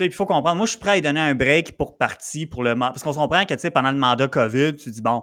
[0.05, 0.57] Il faut comprendre.
[0.57, 3.45] Moi, je suis prêt à donner un break pour partie pour le Parce qu'on comprend
[3.45, 5.23] que pendant le mandat COVID, tu dis bon,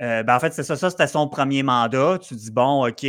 [0.00, 2.18] euh, ben, en fait, c'est ça, ça c'était son premier mandat.
[2.20, 3.06] Tu dis bon, OK.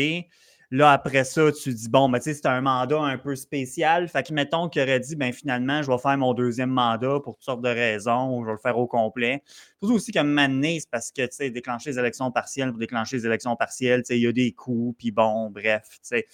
[0.75, 4.07] Là, après ça, tu dis, bon, mais tu sais, c'est un mandat un peu spécial.
[4.07, 7.35] Fait que, mettons qu'il aurait dit, ben finalement, je vais faire mon deuxième mandat pour
[7.35, 9.43] toutes sortes de raisons, je vais le faire au complet.
[9.79, 13.17] Surtout aussi comme Mané, c'est parce que, tu sais, déclencher les élections partielles pour déclencher
[13.17, 16.25] les élections partielles, tu sais, il y a des coûts, puis bon, bref, tu sais.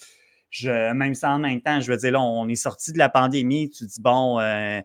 [0.50, 3.08] Je, même ça en même temps, je veux dire, là, on est sorti de la
[3.08, 4.80] pandémie, tu dis, bon, euh,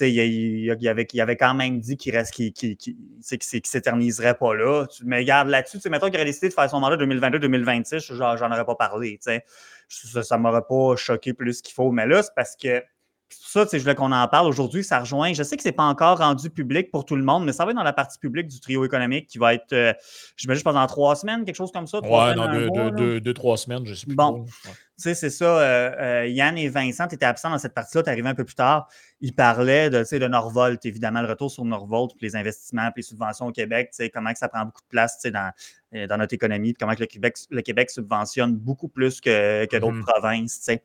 [0.00, 4.54] il, il, il, avait, il, avait, quand même dit qu'il reste qu'il ne s'éterniserait pas
[4.54, 4.86] là.
[5.04, 8.74] Mais regarde là-dessus, mettons qu'il aurait décidé de faire son mandat 2022-2026, j'en aurais pas
[8.74, 9.18] parlé.
[9.20, 11.90] Ça ne m'aurait pas choqué plus qu'il faut.
[11.92, 12.82] Mais là, c'est parce que
[13.28, 14.84] c'est pour ça, je voulais qu'on en parle aujourd'hui.
[14.84, 15.32] Ça rejoint.
[15.32, 17.64] Je sais que ce n'est pas encore rendu public pour tout le monde, mais ça
[17.64, 19.92] va être dans la partie publique du trio économique qui va être, euh,
[20.36, 21.98] je juste pendant trois semaines, quelque chose comme ça.
[22.02, 24.14] Oui, dans deux, deux, trois semaines, je sais plus.
[24.14, 25.44] Bon, tu sais, c'est ça.
[25.44, 28.04] Euh, euh, Yann et Vincent étaient absents dans cette partie-là.
[28.04, 28.88] Tu es arrivé un peu plus tard.
[29.20, 33.08] Ils parlaient de, de Norvolt, évidemment, le retour sur Norvolt, puis les investissements, puis les
[33.08, 35.52] subventions au Québec, comment que ça prend beaucoup de place dans,
[35.92, 39.76] dans notre économie, puis comment que le Québec, le Québec subventionne beaucoup plus que, que
[39.76, 40.04] d'autres mm-hmm.
[40.04, 40.58] provinces.
[40.62, 40.82] sais.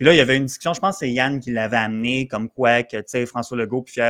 [0.00, 2.26] Puis là, il y avait une discussion, je pense que c'est Yann qui l'avait amené,
[2.26, 4.00] comme quoi que, tu sais, François Legault puis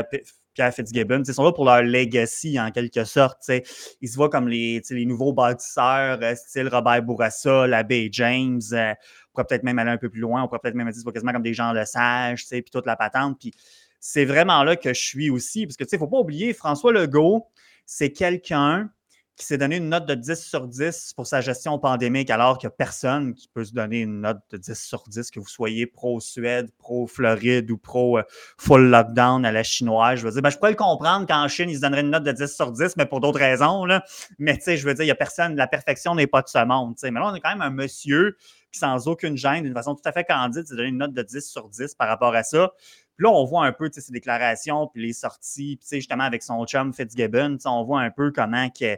[0.55, 3.39] Pierre, Fitzgibbon, ils sont là pour leur legacy, en quelque sorte.
[3.41, 3.65] sais.
[4.01, 8.61] Ils se voient comme les, les nouveaux bâtisseurs, euh, style Robert Bourassa, l'abbé James.
[8.71, 10.45] Euh, on pourrait peut-être même aller un peu plus loin.
[10.45, 13.41] On pourrait peut-être même dire quasiment comme des gens de sage, puis toute la patente.
[13.41, 13.53] Puis
[13.99, 15.67] c'est vraiment là que je suis aussi.
[15.67, 17.49] Parce que, il ne faut pas oublier, François Legault,
[17.85, 18.91] c'est quelqu'un
[19.37, 22.67] qui s'est donné une note de 10 sur 10 pour sa gestion pandémique, alors qu'il
[22.67, 25.49] n'y a personne qui peut se donner une note de 10 sur 10, que vous
[25.49, 30.19] soyez pro-Suède, pro-Floride ou pro-full lockdown à la chinoise.
[30.21, 32.25] Je veux dire, ben, je pourrais le comprendre qu'en Chine, ils se donneraient une note
[32.25, 33.87] de 10 sur 10, mais pour d'autres raisons.
[33.87, 34.05] Là.
[34.39, 36.49] Mais tu sais, je veux dire, il n'y a personne, la perfection n'est pas de
[36.49, 36.95] ce monde.
[37.03, 38.37] Mais là, on est quand même un monsieur
[38.73, 41.23] qui, sans aucune gêne, d'une façon tout à fait candide, s'est donné une note de
[41.23, 42.73] 10 sur 10 par rapport à ça.
[43.21, 46.65] Puis là, on voit un peu ses déclarations, puis les sorties, puis justement avec son
[46.65, 48.97] chum Fitzgibbon, on voit un peu comment que,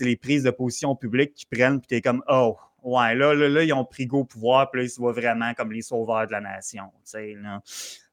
[0.00, 3.48] les prises de position publiques qui prennent, puis tu es comme, oh, ouais, là, là,
[3.48, 5.82] là, ils ont pris go au pouvoir, puis là, ils se voient vraiment comme les
[5.82, 6.90] sauveurs de la nation.
[7.14, 7.62] Là.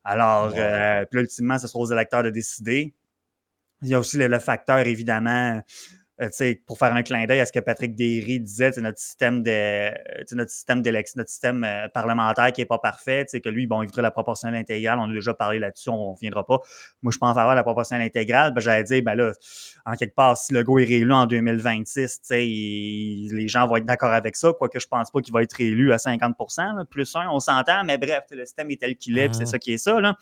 [0.04, 2.93] Alors, euh, puis là, ultimement, ce sera aux électeurs de décider.
[3.82, 5.60] Il y a aussi le facteur, évidemment,
[6.21, 9.43] euh, pour faire un clin d'œil à ce que Patrick Derry disait, c'est notre système
[9.43, 9.91] de
[10.36, 13.86] notre système d'élection, notre système euh, parlementaire qui n'est pas parfait, que lui, bon, il
[13.86, 14.97] voudrait la proportionnelle intégrale.
[14.99, 16.60] On a déjà parlé là-dessus, on ne reviendra pas.
[17.03, 18.53] Moi, je pense avoir la proportionnelle intégrale.
[18.53, 19.32] Ben, J'allais dire, ben là,
[19.86, 24.12] en quelque part, si le go est réélu en 2026, les gens vont être d'accord
[24.12, 27.30] avec ça, quoique je ne pense pas qu'il va être réélu à 50% plus un,
[27.30, 29.47] on s'entend, mais bref, le système est tel qu'il est, c'est mmh.
[29.47, 29.99] ça qui est ça.
[29.99, 30.15] Là.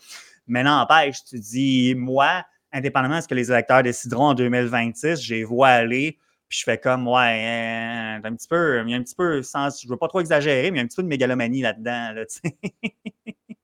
[0.46, 5.44] Mais n'empêche, tu dis, moi, indépendamment de ce que les électeurs décideront en 2026, j'ai
[5.44, 9.02] vois aller, puis je fais comme, ouais, hein, un petit peu, il y a un
[9.02, 11.02] petit peu, sans, je veux pas trop exagérer, mais il y a un petit peu
[11.02, 12.24] de mégalomanie là-dedans, là,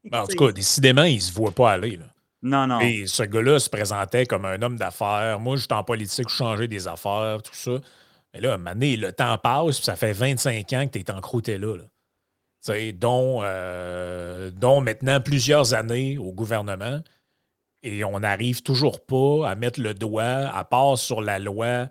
[0.05, 2.07] ben, en tout cas, décidément, il ne se voit pas aller, là.
[2.43, 2.81] Non, non.
[2.81, 5.39] Et ce gars-là se présentait comme un homme d'affaires.
[5.39, 7.79] Moi, je suis en politique, je changeais des affaires, tout ça.
[8.35, 10.99] Mais là, à un moment donné, le temps passe, puis ça fait 25 ans que
[10.99, 11.77] tu es encrouté là.
[11.77, 12.93] là.
[12.95, 17.01] Dont, euh, dont maintenant plusieurs années au gouvernement.
[17.83, 21.89] Et on n'arrive toujours pas à mettre le doigt, à part sur la loi,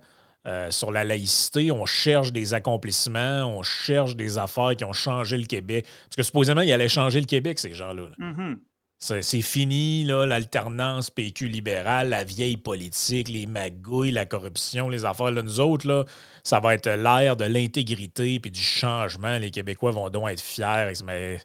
[0.47, 1.71] euh, sur la laïcité.
[1.71, 5.85] On cherche des accomplissements, on cherche des affaires qui ont changé le Québec.
[6.05, 8.03] Parce que supposément, ils allaient changer le Québec, ces gens-là.
[8.17, 8.57] Mm-hmm.
[9.01, 15.31] C'est fini, l'alternance PQ libérale, la vieille politique, les magouilles, la corruption, les affaires.
[15.31, 16.05] Là, nous autres, là,
[16.43, 19.39] ça va être l'ère de l'intégrité et du changement.
[19.39, 20.93] Les Québécois vont donc être fiers.
[21.03, 21.39] Mais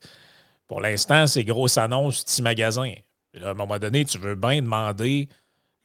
[0.69, 2.93] pour l'instant, c'est grosse annonce, petit magasin
[3.43, 5.29] à un moment donné, tu veux bien demander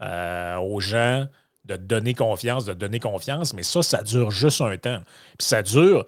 [0.01, 1.27] euh, aux gens
[1.65, 5.01] de te donner confiance, de te donner confiance, mais ça, ça dure juste un temps.
[5.37, 6.05] Puis ça dure.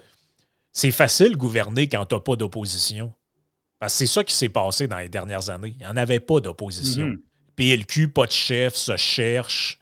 [0.72, 3.14] C'est facile gouverner quand tu n'as pas d'opposition.
[3.80, 5.76] Parce que c'est ça qui s'est passé dans les dernières années.
[5.80, 7.06] Il n'y en avait pas d'opposition.
[7.06, 7.20] Mm-hmm.
[7.56, 9.78] PLQ, pas de chef, se cherche.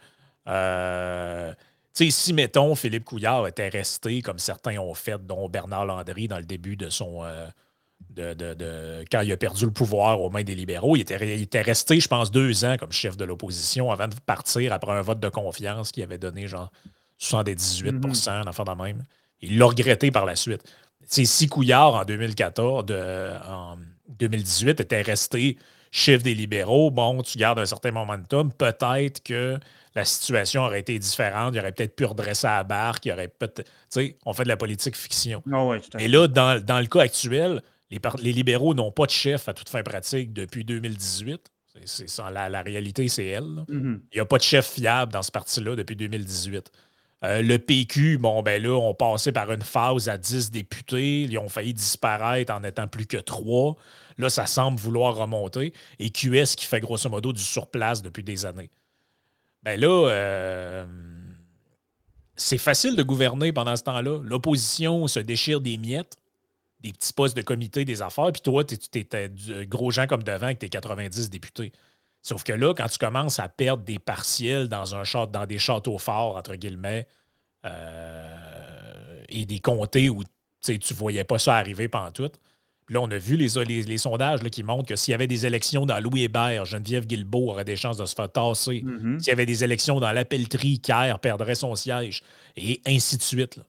[0.48, 1.54] Euh,
[1.94, 6.38] sais, si, mettons, Philippe Couillard était resté, comme certains ont fait, dont Bernard Landry, dans
[6.38, 7.24] le début de son.
[7.24, 7.48] Euh,
[8.10, 11.62] de, quand il a perdu le pouvoir aux mains des libéraux, il était, il était
[11.62, 15.20] resté, je pense, deux ans comme chef de l'opposition avant de partir après un vote
[15.20, 16.72] de confiance qui avait donné genre
[17.20, 19.06] 78% mm enfin de même.
[19.42, 20.62] Il l'a regretté par la suite.
[21.08, 23.78] sais, si Couillard, en 2014, de, en
[24.10, 25.58] 2018, était resté
[25.92, 29.60] chef des libéraux, bon, tu gardes un certain momentum, peut-être que
[29.96, 31.54] la situation aurait été différente.
[31.54, 33.06] Il aurait peut-être pu redresser la barque.
[33.06, 33.64] Il aurait peut-être.
[33.64, 35.44] Tu sais, on fait de la politique fiction.
[35.52, 37.62] Ah Et là, dans, le cas actuel,
[37.92, 41.52] les, les libéraux n'ont pas de chef à toute fin pratique depuis 2018.
[41.86, 43.66] C'est, la, réalité, c'est elle.
[43.70, 44.00] Mm-hmm.
[44.12, 46.72] Il n'y a pas de chef fiable dans ce parti-là depuis 2018.
[47.24, 51.22] Euh, le PQ, bon, ben là, on passait par une phase à 10 députés.
[51.22, 53.76] Ils ont failli disparaître en étant plus que 3.
[54.18, 55.74] Là, ça semble vouloir remonter.
[56.00, 58.72] Et QS qui fait grosso modo du surplace depuis des années.
[59.64, 60.86] Ben là, euh,
[62.36, 64.20] c'est facile de gouverner pendant ce temps-là.
[64.24, 66.18] L'opposition se déchire des miettes,
[66.82, 70.48] des petits postes de comité des affaires, puis toi, tu es, gros gens comme devant
[70.48, 71.72] avec tes 90 députés.
[72.22, 75.98] Sauf que là, quand tu commences à perdre des partiels dans, un dans des châteaux
[75.98, 77.08] forts, entre guillemets,
[77.66, 80.24] euh, et des comtés où
[80.64, 82.32] tu ne voyais pas ça arriver pendant tout,
[82.92, 85.86] Là, on a vu les, les, sondages qui montrent que s'il y avait des élections
[85.86, 88.84] dans Louis Hébert, Geneviève Guilbeault aurait des chances de se faire tasser.
[88.86, 89.20] Mm-hmm.
[89.20, 92.22] S'il y avait des élections dans la pelleterie, Kerr perdrait son siège,
[92.58, 93.62] et ainsi de suite.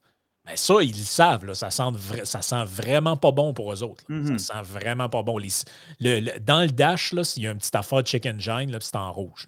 [0.45, 1.83] Mais ça, ils le savent, ça, sent
[2.25, 4.03] ça sent vraiment pas bon pour eux autres.
[4.09, 4.37] Mm-hmm.
[4.37, 5.37] Ça sent vraiment pas bon.
[5.39, 9.47] dans le dash, s'il y a une petite affaire de check engine, c'est en rouge.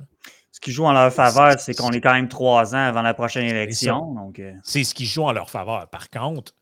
[0.52, 3.14] Ce qui joue en leur faveur, c'est qu'on est quand même trois ans avant la
[3.14, 4.32] prochaine élection.
[4.40, 4.54] Euh.
[4.64, 5.90] C'est ce qui joue en leur faveur.
[5.90, 6.54] Par contre,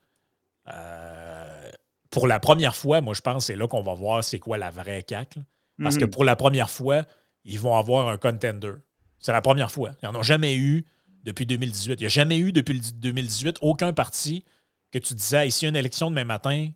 [0.73, 1.69] euh,
[2.09, 4.71] pour la première fois, moi, je pense c'est là qu'on va voir c'est quoi la
[4.71, 5.41] vraie CAQ.
[5.81, 6.09] Parce que mhm.
[6.09, 7.03] pour la première fois,
[7.45, 8.73] ils vont avoir un contender.
[9.19, 9.91] C'est la première fois.
[10.01, 10.85] Ils n'en ont jamais eu
[11.23, 11.93] depuis 2018.
[11.93, 14.43] Il n'y a jamais eu depuis 2018 aucun parti
[14.91, 16.69] que tu disais, ici, une élection demain matin,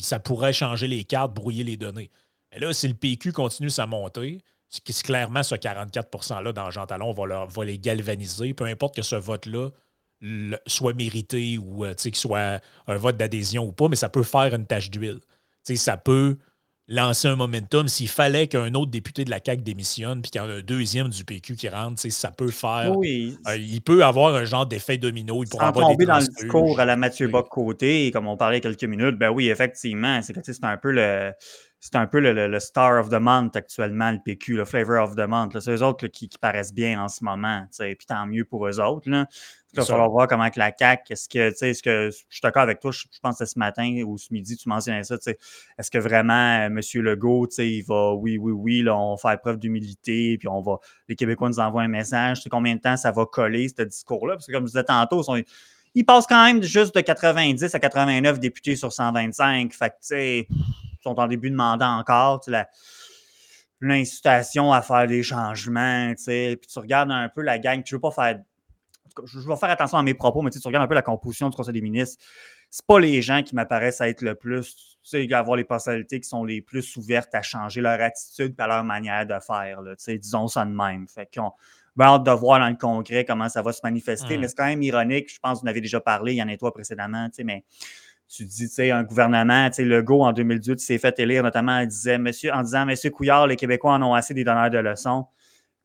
[0.00, 2.10] ça pourrait changer les cartes, brouiller les données.
[2.52, 4.42] Mais là, si le PQ continue sa montée,
[5.04, 9.16] clairement ce 44 %-là dans Jean Talon va, va les galvaniser, peu importe que ce
[9.16, 9.70] vote-là
[10.66, 14.54] soit mérité ou euh, qu'il soit un vote d'adhésion ou pas, mais ça peut faire
[14.54, 15.20] une tâche d'huile.
[15.62, 16.38] Ça peut
[16.88, 17.88] lancer un momentum.
[17.88, 20.60] S'il fallait qu'un autre député de la CAQ démissionne puis qu'il y en a un
[20.60, 22.96] deuxième du PQ qui rentre, ça peut faire.
[22.96, 23.36] Oui.
[23.48, 25.42] Euh, il peut avoir un genre d'effet domino.
[25.42, 29.16] Il Sans tomber dans le discours à la Mathieu Bock-Côté, comme on parlait quelques minutes,
[29.16, 31.32] ben oui, effectivement, c'est un peu le
[31.84, 35.28] c'est un peu le, star of the month actuellement, le PQ, le flavor of the
[35.28, 35.60] month.
[35.60, 37.66] C'est eux autres qui, paraissent bien en ce moment.
[37.78, 39.10] Puis tant mieux pour eux autres.
[39.10, 39.26] Là.
[39.74, 42.16] Il va falloir voir comment que la CAQ, est-ce que, tu sais, est-ce que, je
[42.30, 45.16] suis d'accord avec toi, je, pense que ce matin ou ce midi, tu mentionnais ça,
[45.26, 46.80] est-ce que vraiment euh, M.
[47.02, 50.48] Legault, tu sais, il va, oui, oui, oui, là, on va faire preuve d'humilité, puis
[50.48, 53.82] on va, les Québécois nous envoient un message, combien de temps ça va coller, ce
[53.82, 55.22] discours-là, parce que comme je disais tantôt,
[55.94, 59.98] ils passent quand même juste de 90 à 89 députés sur 125, fait que, tu
[60.02, 60.48] sais,
[61.04, 62.64] sont en début de mandat encore, tu sais,
[63.80, 67.94] l'incitation à faire des changements, tu sais, puis tu regardes un peu la gang, tu
[67.94, 68.40] veux pas faire
[69.24, 71.56] je vais faire attention à mes propos, mais tu regardes un peu la composition du
[71.56, 72.22] Conseil des ministres,
[72.70, 76.20] c'est pas les gens qui m'apparaissent à être le plus, tu sais, avoir les personnalités
[76.20, 79.94] qui sont les plus ouvertes à changer leur attitude et leur manière de faire, là,
[79.94, 81.06] tu sais, disons ça de même.
[81.06, 81.52] Fait qu'on
[81.94, 84.66] va hâte de voir dans le congrès comment ça va se manifester, mais c'est quand
[84.66, 86.72] même ironique, je pense que vous en avez déjà parlé, il y en a toi
[86.72, 87.64] précédemment, tu sais, mais
[88.28, 91.80] tu dis, tu sais, un gouvernement, tu sais, Legault en 2018 s'est fait élire, notamment,
[91.80, 94.78] il disait, monsieur, en disant, Monsieur Couillard, les Québécois en ont assez des donneurs de
[94.78, 95.26] leçons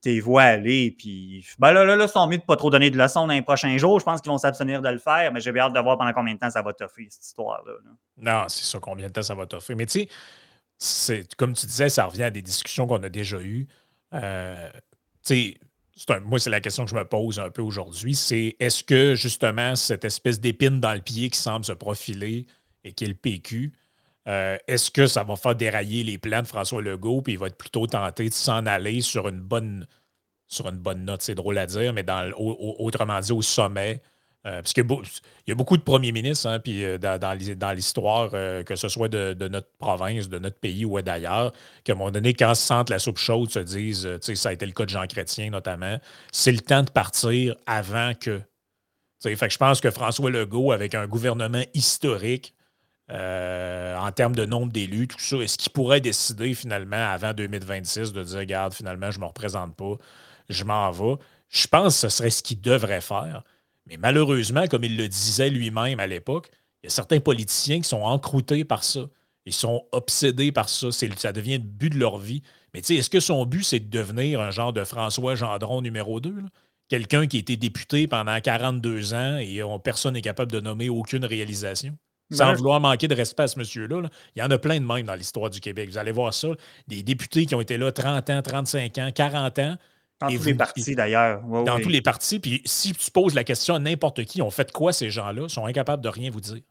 [0.01, 0.95] tes voix aller.
[0.97, 3.41] Puis, ben là, là, là, sont mieux de pas trop donner de leçons dans les
[3.41, 3.99] prochains jours.
[3.99, 6.33] Je pense qu'ils vont s'abstenir de le faire, mais j'ai hâte de voir pendant combien
[6.33, 7.73] de temps ça va t'offrir, cette histoire-là.
[8.17, 9.77] Non, c'est ça, combien de temps ça va t'offrir.
[9.77, 10.07] Mais tu
[10.77, 13.67] sais, comme tu disais, ça revient à des discussions qu'on a déjà eues.
[14.13, 14.69] Euh,
[15.25, 15.57] tu sais,
[16.25, 18.15] moi, c'est la question que je me pose un peu aujourd'hui.
[18.15, 22.45] C'est est-ce que justement cette espèce d'épine dans le pied qui semble se profiler
[22.83, 23.73] et qui est le PQ,
[24.27, 27.47] euh, est-ce que ça va faire dérailler les plans de François Legault, puis il va
[27.47, 29.87] être plutôt tenté de s'en aller sur une bonne
[30.49, 34.01] sur une bonne note, c'est drôle à dire, mais dans, autrement dit, au sommet.
[34.49, 34.83] Euh, parce qu'il
[35.47, 39.47] y, a beaucoup de premiers ministres, hein, puis euh, dans, l'histoire, que ce soit de,
[39.47, 42.99] notre province, de notre pays ou d'ailleurs, qu'à un moment donné, quand ils sentent la
[42.99, 45.99] soupe chaude, se disent, ça a été le cas de Jean Chrétien notamment,
[46.31, 48.41] c'est le temps de partir avant que.
[49.21, 52.55] fait que je pense que François Legault, avec un gouvernement historique,
[53.11, 58.13] euh, en termes de nombre d'élus, tout ça, est-ce qu'il pourrait décider finalement avant 2026
[58.13, 59.95] de dire, regarde, finalement, je ne me représente pas,
[60.47, 61.15] je m'en vais?
[61.49, 63.43] Je pense que ce serait ce qu'il devrait faire.
[63.89, 66.49] Mais malheureusement, comme il le disait lui-même à l'époque,
[66.81, 69.01] il y a certains politiciens qui sont encroutés par ça.
[69.45, 70.91] Ils sont obsédés par ça.
[70.91, 72.43] Ça devient le but de leur vie.
[72.73, 76.35] Mais est-ce que son but, c'est de devenir un genre de François Gendron numéro 2?
[76.87, 81.25] Quelqu'un qui a été député pendant 42 ans et personne n'est capable de nommer aucune
[81.25, 81.97] réalisation?
[82.31, 84.03] Sans vouloir manquer de respect à ce monsieur-là,
[84.35, 85.89] il y en a plein de même dans l'histoire du Québec.
[85.89, 86.49] Vous allez voir ça.
[86.87, 89.75] Des députés qui ont été là 30 ans, 35 ans, 40 ans.
[90.19, 91.41] Dans tous les partis, d'ailleurs.
[91.41, 92.39] dans tous les partis.
[92.39, 95.43] Puis si tu poses la question à n'importe qui, ont fait quoi ces gens-là?
[95.43, 96.61] Ils sont incapables de rien vous dire.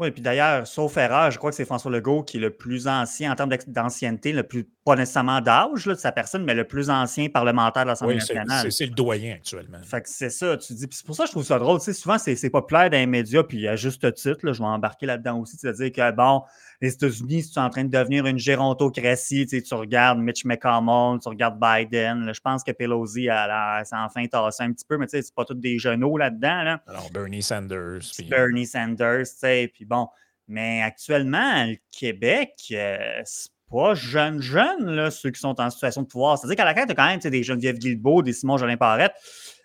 [0.00, 2.88] Oui, puis d'ailleurs, sauf erreur, je crois que c'est François Legault qui est le plus
[2.88, 6.90] ancien en termes d'ancienneté, le plus, pas nécessairement d'âge de sa personne, mais le plus
[6.90, 8.72] ancien parlementaire de l'Assemblée oui, nationale.
[8.72, 9.78] C'est le doyen actuellement.
[9.84, 10.88] Fait que c'est ça, tu dis.
[10.90, 11.78] c'est pour ça que je trouve ça drôle.
[11.78, 15.06] Tu sais, souvent, c'est populaire dans les médias, puis à juste titre, je vais embarquer
[15.06, 15.56] là-dedans aussi.
[15.56, 16.42] C'est-à-dire que, bon,
[16.80, 19.46] les États-Unis, sont en train de devenir une gérontocratie.
[19.46, 22.32] Tu, sais, tu regardes Mitch McConnell, tu regardes Biden.
[22.32, 25.44] je pense que Pelosi, s'est enfin tassé un petit peu, mais tu sais, c'est pas
[25.44, 26.62] tous des genoux là-dedans.
[26.62, 26.82] Là.
[26.86, 28.00] Alors, Bernie Sanders.
[28.28, 30.08] Bernie Sanders, tu sais, puis bon.
[30.46, 36.02] Mais actuellement, le Québec, euh, c'est pas jeune jeune, là, ceux qui sont en situation
[36.02, 36.38] de pouvoir.
[36.38, 39.14] C'est-à-dire qu'à la carte, tu as quand même des Geneviève Guilbeault, des Simon Jolin Parette,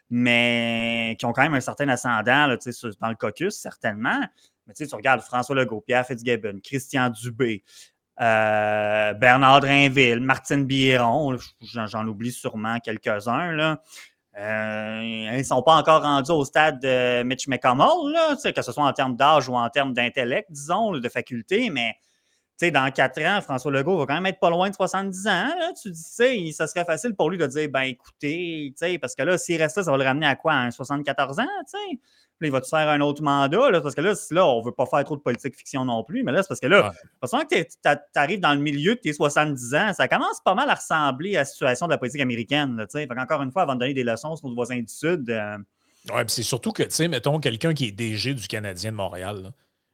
[0.09, 2.57] mais qui ont quand même un certain ascendant là,
[3.01, 4.21] dans le caucus, certainement.
[4.69, 7.63] Mais tu regardes François Legault, Pierre Fitzgibbon, Christian Dubé,
[8.21, 13.77] euh, Bernard Drinville, Martine Biron, j'en oublie sûrement quelques-uns.
[14.37, 18.85] Euh, ils ne sont pas encore rendus au stade de Mitch McConnell, que ce soit
[18.85, 21.95] en termes d'âge ou en termes d'intellect, disons, de faculté, mais
[22.67, 25.29] dans quatre ans, François Legault va quand même être pas loin de 70 ans.
[25.29, 29.37] Là, tu dis, ça serait facile pour lui de dire, ben écoutez, parce que là,
[29.37, 30.53] s'il reste là, ça va le ramener à quoi?
[30.53, 31.45] À 74 ans?
[31.65, 31.99] sais?
[32.41, 34.71] Il va te faire un autre mandat, là, parce que là, là on ne veut
[34.71, 36.93] pas faire trop de politique fiction non plus, mais là, c'est parce que là,
[37.23, 37.45] ouais.
[37.45, 40.75] que tu arrives dans le milieu de tes 70 ans, ça commence pas mal à
[40.75, 42.77] ressembler à la situation de la politique américaine.
[42.77, 45.29] Là, fait encore une fois, avant de donner des leçons sur nos voisins du Sud.
[45.29, 45.57] Euh,
[46.13, 49.51] Oui, c'est surtout que, tu sais, mettons, quelqu'un qui est DG du Canadien de Montréal,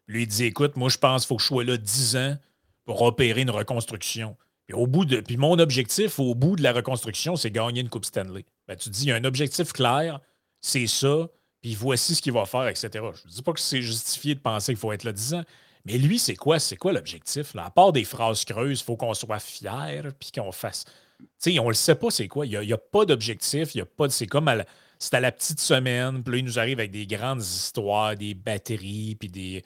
[0.08, 2.36] lui dit écoute, moi, je pense qu'il faut que je sois là 10 ans
[2.86, 4.38] pour opérer une reconstruction.
[4.66, 7.90] Puis, au bout de, puis mon objectif, au bout de la reconstruction, c'est gagner une
[7.90, 8.46] Coupe Stanley.
[8.68, 10.20] Ben, tu dis, il y a un objectif clair,
[10.62, 11.28] c'est ça
[11.66, 12.90] puis voici ce qu'il va faire, etc.
[12.94, 15.44] Je ne dis pas que c'est justifié de penser qu'il faut être là 10 ans,
[15.84, 16.60] mais lui, c'est quoi?
[16.60, 17.56] C'est quoi l'objectif?
[17.56, 20.86] À part des phrases creuses, il faut qu'on soit fier, puis qu'on fasse.
[21.20, 22.46] Tu sais, on le sait pas, c'est quoi.
[22.46, 24.66] Il n'y a, pas d'objectif, il y a pas C'est comme à la...
[25.00, 28.36] c'est à la petite semaine, puis là, il nous arrive avec des grandes histoires, des
[28.36, 29.64] batteries, puis des.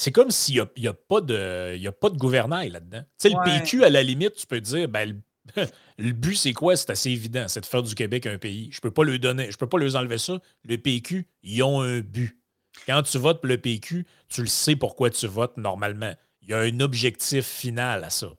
[0.00, 3.02] C'est comme s'il n'y a, pas de, a pas de gouvernail là-dedans.
[3.20, 5.20] Tu sais, le PQ, à la limite, tu peux dire, ben,
[5.98, 6.74] le but, c'est quoi?
[6.74, 7.44] C'est assez évident.
[7.48, 8.70] C'est de faire du Québec un pays.
[8.72, 10.38] Je ne peux pas le donner, je peux pas leur enlever ça.
[10.64, 12.40] Le PQ, ils ont un but.
[12.86, 16.14] Quand tu votes pour le PQ, tu le sais pourquoi tu votes normalement.
[16.40, 18.30] Il y a un objectif final à ça.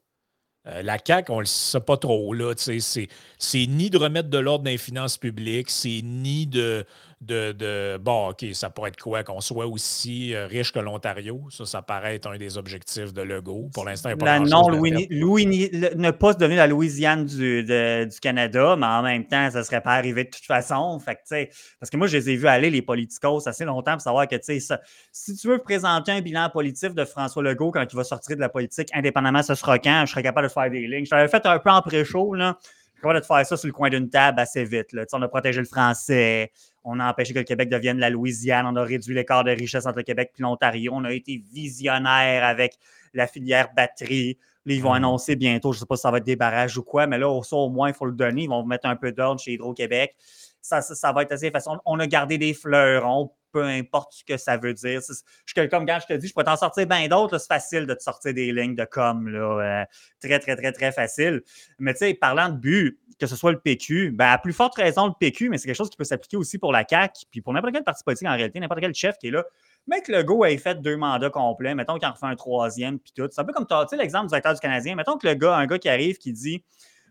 [0.67, 2.34] Euh, la CAQ, on ne le sait pas trop.
[2.34, 6.86] Là, c'est, c'est ni de remettre de l'ordre dans les finances publiques, c'est ni de,
[7.22, 9.24] de, bon, OK, ça pourrait être quoi?
[9.24, 11.48] Qu'on soit aussi euh, riche que l'Ontario?
[11.52, 13.70] Ça, ça paraît être un des objectifs de Legault.
[13.74, 17.26] Pour l'instant, il n'y a pas Non, Louis, Louis, ne pas se devenir la Louisiane
[17.26, 21.00] du, du, Canada, mais en même temps, ça ne serait pas arrivé de toute façon.
[21.00, 24.02] Fait que, parce que moi, je les ai vus aller, les politicos, assez longtemps pour
[24.02, 24.80] savoir que ça,
[25.12, 28.42] si tu veux présenter un bilan politique de François Legault quand il va sortir de
[28.42, 31.06] la politique, indépendamment ce sera quand, je serais capable de faire des lignes.
[31.06, 32.58] Je t'avais fait un peu en pré-show, là.
[32.62, 34.94] Je suis capable de faire ça sur le coin d'une table assez vite.
[34.94, 35.06] Là.
[35.14, 36.52] On a protégé le français,
[36.84, 38.65] on a empêché que le Québec devienne la Louisiane.
[38.65, 40.91] On a réduit l'écart de richesse entre le Québec et l'Ontario.
[40.96, 42.78] On a été visionnaire avec
[43.13, 44.38] la filière batterie.
[44.65, 44.96] Là, ils vont mm.
[44.96, 47.17] annoncer bientôt, je ne sais pas si ça va être des barrages ou quoi, mais
[47.17, 48.44] là, au moins, il faut le donner.
[48.44, 50.15] Ils vont mettre un peu d'ordre chez Hydro-Québec.
[50.62, 51.74] Ça, ça, va être assez facile.
[51.86, 55.02] On a gardé des fleurons, peu importe ce que ça veut dire.
[55.46, 57.38] Je, comme quand je te dis, je peux t'en sortir bien d'autres.
[57.38, 59.28] C'est facile de te sortir des lignes de com.
[59.28, 59.40] Là,
[59.82, 59.86] euh,
[60.20, 61.42] très, très, très, très facile.
[61.80, 64.76] Mais tu sais, parlant de but, que ce soit le PQ, ben, à plus forte
[64.76, 67.42] raison le PQ, mais c'est quelque chose qui peut s'appliquer aussi pour la CAQ, puis
[67.42, 69.46] pour n'importe quel parti politique en réalité, n'importe quel chef qui est là.
[69.86, 73.14] Mec, le go ait fait deux mandats complets, mettons qu'il en refait un troisième, puis
[73.16, 73.28] tout.
[73.32, 74.96] C'est un peu comme tu sais, l'exemple du directeur du Canadien.
[74.96, 76.64] Mettons que le gars, un gars qui arrive qui dit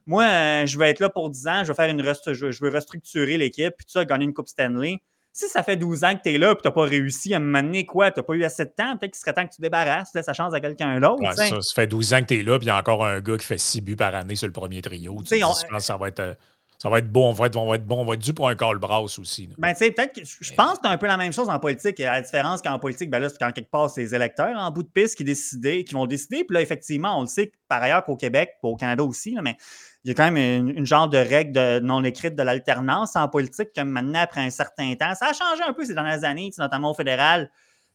[0.04, 2.70] Moi, euh, je vais être là pour 10 ans, je vais faire une je veux
[2.70, 5.00] restructurer l'équipe, puis tu as gagner une Coupe Stanley.
[5.32, 7.38] Si ça fait 12 ans que tu es là et tu n'as pas réussi à
[7.38, 9.54] me mener quoi, tu n'as pas eu assez de temps, peut-être qu'il serait temps que
[9.54, 11.22] tu débarrasses, tu laisses la chance à quelqu'un d'autre.
[11.34, 13.20] ça, ça, fait 12 ans que tu es là, puis il y a encore un
[13.20, 15.22] gars qui fait 6 buts par année sur le premier trio.
[15.24, 15.52] Tu on...
[15.78, 16.36] ça va être.
[16.80, 18.32] Ça va être bon, on va être, on va être bon, on va être dû
[18.32, 19.50] pour un call brass aussi.
[19.58, 21.58] Ben, tu sais, peut-être que je pense que c'est un peu la même chose en
[21.58, 21.98] politique.
[21.98, 24.82] La différence qu'en politique, ben là, c'est quand quelque part, c'est les électeurs en bout
[24.82, 26.42] de piste qui, décident, qui vont décider.
[26.42, 29.58] Puis là, effectivement, on le sait par ailleurs qu'au Québec, au Canada aussi, mais
[30.04, 33.72] il y a quand même une, genre de règle non écrite de l'alternance en politique
[33.74, 36.92] que maintenant, après un certain temps, ça a changé un peu ces dernières années, notamment
[36.92, 37.50] au fédéral,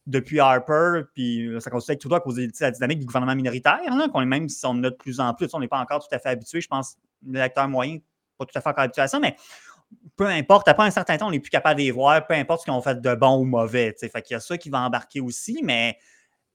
[0.06, 3.80] depuis Harper, puis ça continue avec tout à cause de la dynamique du gouvernement minoritaire,
[4.12, 6.14] qu'on est même si on a de plus en plus, on n'est pas encore tout
[6.14, 6.96] à fait habitué, je pense,
[7.26, 7.98] l'électeur moyen,
[8.38, 9.34] pas tout à fait encore habitué à ça, mais
[10.14, 12.60] peu importe, après un certain temps, on n'est plus capable de les voir, peu importe
[12.60, 13.94] ce qu'ils ont fait de bon ou mauvais.
[13.98, 15.98] Fait qu'il y a ça qui va embarquer aussi, mais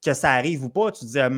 [0.03, 1.29] que ça arrive ou pas, tu te dis à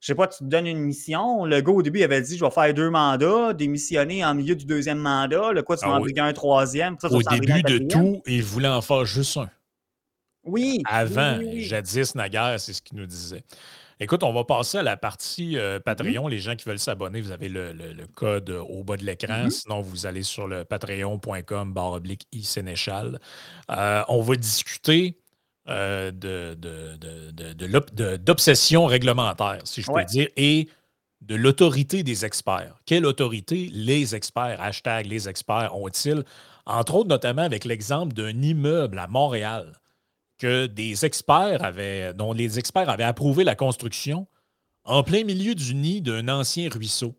[0.00, 1.44] je sais pas, tu te donnes une mission.
[1.44, 4.54] Le gars, au début, il avait dit Je vais faire deux mandats, démissionner en milieu
[4.54, 5.52] du deuxième mandat.
[5.52, 6.96] Le quoi, tu vas ah en un troisième?
[7.02, 9.50] au début de tout, il voulait en faire juste un.
[10.44, 10.80] Oui.
[10.86, 13.44] Avant, jadis, naguère, c'est ce qu'il nous disait.
[14.02, 15.82] Écoute, on va passer à la partie euh, mm-hmm.
[15.82, 16.28] Patreon.
[16.28, 17.74] Les gens qui veulent s'abonner, vous avez le,
[18.14, 19.44] code au bas de l'écran.
[19.44, 19.50] Mm-hmm.
[19.50, 23.20] Sinon, vous allez sur le patreon.com barre oblique Sénéchal.
[23.70, 25.18] Euh, on va discuter
[25.68, 26.10] euh,
[28.18, 30.68] d'obsession réglementaire, si je peux dire, et
[31.20, 32.80] de l'autorité des experts.
[32.86, 36.24] Quelle autorité les experts, hashtag les experts, ont-ils?
[36.66, 39.72] Entre autres, notamment avec l'exemple d'un immeuble à Montréal
[40.38, 44.26] que des experts avaient, dont les experts avaient approuvé la construction
[44.84, 47.14] en plein milieu du nid d'un ancien ruisseau.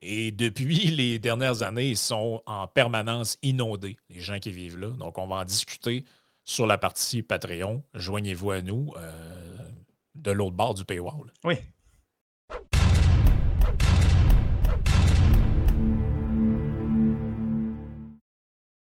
[0.00, 4.88] Et depuis les dernières années, ils sont en permanence inondés, les gens qui vivent là.
[4.88, 6.04] Donc, on va en discuter
[6.50, 7.84] sur la partie Patreon.
[7.94, 9.56] Joignez-vous à nous euh,
[10.16, 11.32] de l'autre bord du paywall.
[11.44, 11.54] Oui,